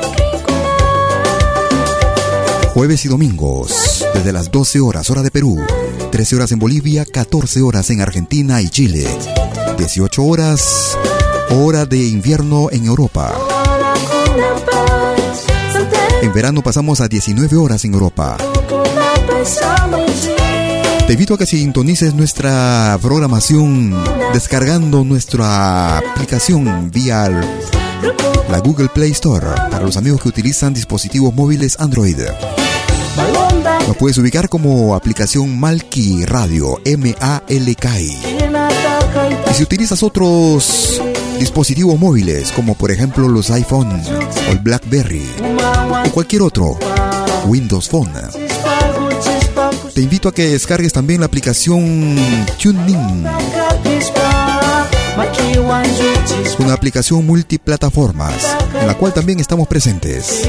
Jueves 2.74 3.06
y 3.06 3.08
domingos, 3.08 4.04
desde 4.16 4.34
las 4.34 4.50
12 4.50 4.80
horas, 4.80 5.12
hora 5.12 5.22
de 5.22 5.30
Perú, 5.30 5.64
13 6.12 6.38
horas 6.38 6.52
en 6.52 6.58
Bolivia, 6.58 7.06
14 7.06 7.62
horas 7.62 7.92
en 7.92 8.02
Argentina 8.02 8.64
y 8.64 8.70
Chile, 8.70 9.08
18 9.78 10.24
horas, 10.24 10.98
hora 11.52 11.86
de 11.86 12.08
invierno 12.08 12.70
en 12.72 12.88
Europa. 12.88 13.32
En 16.22 16.34
verano 16.34 16.62
pasamos 16.62 17.00
a 17.02 17.08
19 17.08 17.56
horas 17.58 17.86
en 17.86 17.94
Europa. 17.94 18.38
Te 21.06 21.14
invito 21.14 21.36
a 21.36 21.38
que 21.38 21.46
sintonices 21.46 22.14
nuestra 22.16 22.98
programación 23.02 23.96
descargando 24.34 25.04
nuestra 25.04 26.00
aplicación 26.00 26.92
vía 26.92 27.30
la 28.50 28.60
Google 28.60 28.90
Play 28.90 29.12
Store 29.12 29.48
para 29.70 29.86
los 29.86 29.96
amigos 29.98 30.22
que 30.22 30.30
utilizan 30.30 30.74
dispositivos 30.74 31.34
móviles 31.34 31.80
Android. 31.80 32.18
Nos 33.88 33.96
puedes 33.98 34.18
ubicar 34.18 34.50
como 34.50 34.96
aplicación 34.96 35.58
Malki 35.60 36.26
Radio, 36.26 36.80
M-A-L-K-I. 36.84 38.18
Y 39.50 39.54
si 39.54 39.64
utilizas 39.64 40.04
otros 40.04 41.02
dispositivos 41.40 41.98
móviles, 42.00 42.52
como 42.52 42.76
por 42.76 42.92
ejemplo 42.92 43.30
los 43.30 43.50
iPhone 43.52 43.92
o 43.92 44.52
el 44.52 44.60
BlackBerry 44.60 45.47
o 46.08 46.12
cualquier 46.12 46.42
otro, 46.42 46.78
Windows 47.46 47.90
Phone, 47.90 48.14
te 49.94 50.02
invito 50.02 50.30
a 50.30 50.34
que 50.34 50.48
descargues 50.50 50.94
también 50.94 51.20
la 51.20 51.26
aplicación 51.26 52.16
TuneIn. 52.62 53.26
Una 56.60 56.74
aplicación 56.74 57.26
multiplataformas 57.26 58.36
en 58.80 58.88
la 58.88 58.94
cual 58.96 59.14
también 59.14 59.40
estamos 59.40 59.68
presentes. 59.68 60.48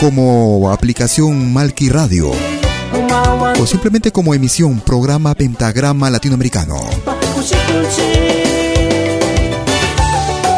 Como 0.00 0.70
aplicación 0.70 1.52
Malki 1.52 1.88
Radio 1.88 2.30
o 3.60 3.66
simplemente 3.66 4.12
como 4.12 4.34
emisión 4.34 4.80
programa 4.80 5.34
Pentagrama 5.34 6.10
Latinoamericano. 6.10 6.76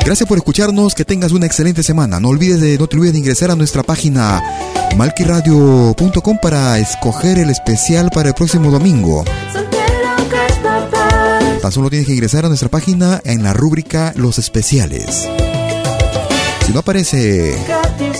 Gracias 0.04 0.28
por 0.28 0.38
escucharnos, 0.38 0.94
que 0.94 1.04
tengas 1.04 1.32
una 1.32 1.46
excelente 1.46 1.82
semana. 1.82 2.20
No 2.20 2.28
olvides 2.28 2.60
de, 2.60 2.78
no 2.78 2.86
te 2.86 2.96
olvides 2.96 3.12
de 3.12 3.18
ingresar 3.20 3.50
a 3.50 3.56
nuestra 3.56 3.82
página 3.82 4.42
malquiradio.com 4.96 6.38
para 6.40 6.78
escoger 6.78 7.38
el 7.38 7.50
especial 7.50 8.10
para 8.10 8.30
el 8.30 8.34
próximo 8.34 8.70
domingo. 8.70 9.24
Tan 11.60 11.72
solo 11.72 11.90
tienes 11.90 12.06
que 12.06 12.14
ingresar 12.14 12.44
a 12.44 12.48
nuestra 12.48 12.68
página 12.68 13.20
en 13.24 13.42
la 13.42 13.52
rúbrica 13.52 14.12
Los 14.16 14.38
especiales. 14.38 15.28
Si 16.66 16.72
no 16.72 16.80
aparece 16.80 17.54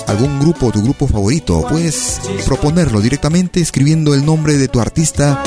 algún 0.07 0.41
grupo, 0.41 0.71
tu 0.71 0.83
grupo 0.83 1.07
favorito, 1.07 1.65
puedes 1.69 2.21
proponerlo 2.45 3.01
directamente 3.01 3.61
escribiendo 3.61 4.13
el 4.15 4.25
nombre 4.25 4.59
de 4.59 4.69
tu 4.69 4.81
artista 4.81 5.43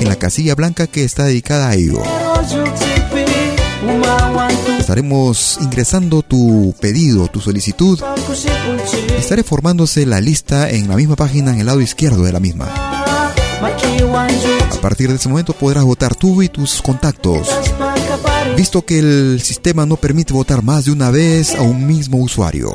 en 0.00 0.08
la 0.08 0.16
casilla 0.16 0.54
blanca 0.54 0.86
que 0.86 1.04
está 1.04 1.24
dedicada 1.24 1.68
a 1.68 1.74
ello. 1.74 2.02
Estaremos 4.92 5.56
ingresando 5.62 6.20
tu 6.20 6.74
pedido, 6.78 7.26
tu 7.28 7.40
solicitud. 7.40 7.98
Estaré 9.18 9.42
formándose 9.42 10.04
la 10.04 10.20
lista 10.20 10.68
en 10.68 10.86
la 10.86 10.96
misma 10.96 11.16
página 11.16 11.50
en 11.50 11.60
el 11.60 11.64
lado 11.64 11.80
izquierdo 11.80 12.24
de 12.24 12.30
la 12.30 12.40
misma. 12.40 12.66
A 12.66 14.80
partir 14.82 15.08
de 15.08 15.14
ese 15.14 15.30
momento 15.30 15.54
podrás 15.54 15.84
votar 15.84 16.14
tú 16.14 16.42
y 16.42 16.50
tus 16.50 16.82
contactos. 16.82 17.48
Visto 18.54 18.84
que 18.84 18.98
el 18.98 19.40
sistema 19.42 19.86
no 19.86 19.96
permite 19.96 20.34
votar 20.34 20.62
más 20.62 20.84
de 20.84 20.92
una 20.92 21.10
vez 21.10 21.54
a 21.54 21.62
un 21.62 21.86
mismo 21.86 22.18
usuario. 22.18 22.74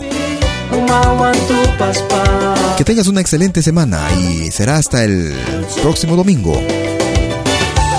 Que 2.78 2.84
tengas 2.84 3.06
una 3.06 3.22
excelente 3.22 3.62
semana 3.62 4.02
y 4.20 4.50
será 4.50 4.78
hasta 4.78 5.04
el 5.04 5.36
próximo 5.84 6.16
domingo. 6.16 6.60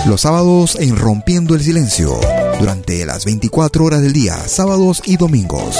Los 0.06 0.22
sábados 0.22 0.76
en 0.80 0.96
Rompiendo 0.96 1.54
el 1.54 1.62
Silencio 1.62 2.18
durante 2.58 3.04
las 3.06 3.24
24 3.24 3.84
horas 3.84 4.02
del 4.02 4.12
día, 4.12 4.36
sábados 4.46 5.02
y 5.04 5.16
domingos. 5.16 5.76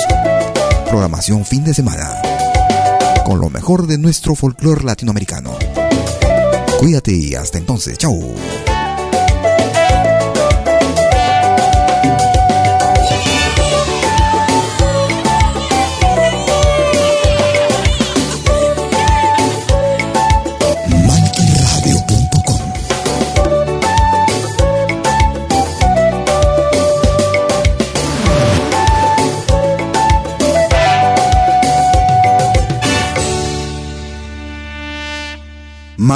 Programación 0.88 1.44
fin 1.44 1.64
de 1.64 1.74
semana. 1.74 2.10
Con 3.24 3.40
lo 3.40 3.50
mejor 3.50 3.86
de 3.86 3.98
nuestro 3.98 4.34
folclore 4.34 4.84
latinoamericano. 4.84 5.58
Cuídate 6.78 7.12
y 7.12 7.34
hasta 7.34 7.58
entonces. 7.58 7.98
Chau. 7.98 8.34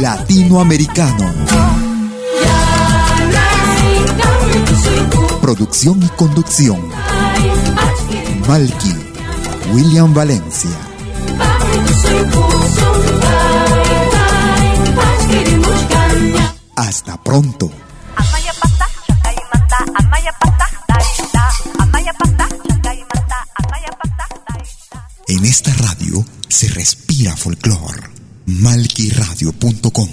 latinoamericano. 0.00 1.32
Producción 5.40 6.02
y 6.02 6.08
conducción. 6.10 6.80
Malky, 8.48 8.94
William 9.72 10.14
Valencia. 10.14 10.70
Hasta 16.76 17.16
pronto. 17.22 17.70
En 25.28 25.44
esta 25.44 25.72
radio 25.74 26.24
se 26.48 26.68
respira 26.68 27.34
folclor. 27.34 27.81
Malquiradio.com 28.62 30.08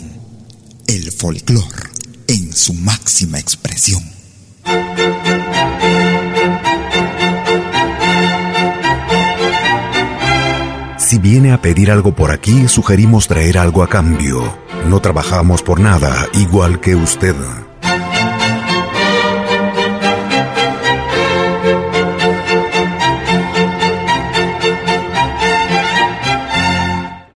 El 0.88 1.12
folclor 1.12 1.92
en 2.28 2.52
su 2.52 2.74
máxima 2.74 3.38
expresión. 3.38 4.02
Si 10.98 11.20
viene 11.20 11.52
a 11.52 11.62
pedir 11.62 11.92
algo 11.92 12.16
por 12.16 12.32
aquí, 12.32 12.68
sugerimos 12.68 13.28
traer 13.28 13.60
algo 13.60 13.84
a 13.84 13.88
cambio. 13.88 14.58
No 14.88 15.00
trabajamos 15.00 15.62
por 15.62 15.80
nada, 15.80 16.28
igual 16.34 16.80
que 16.80 16.96
usted. 16.96 17.36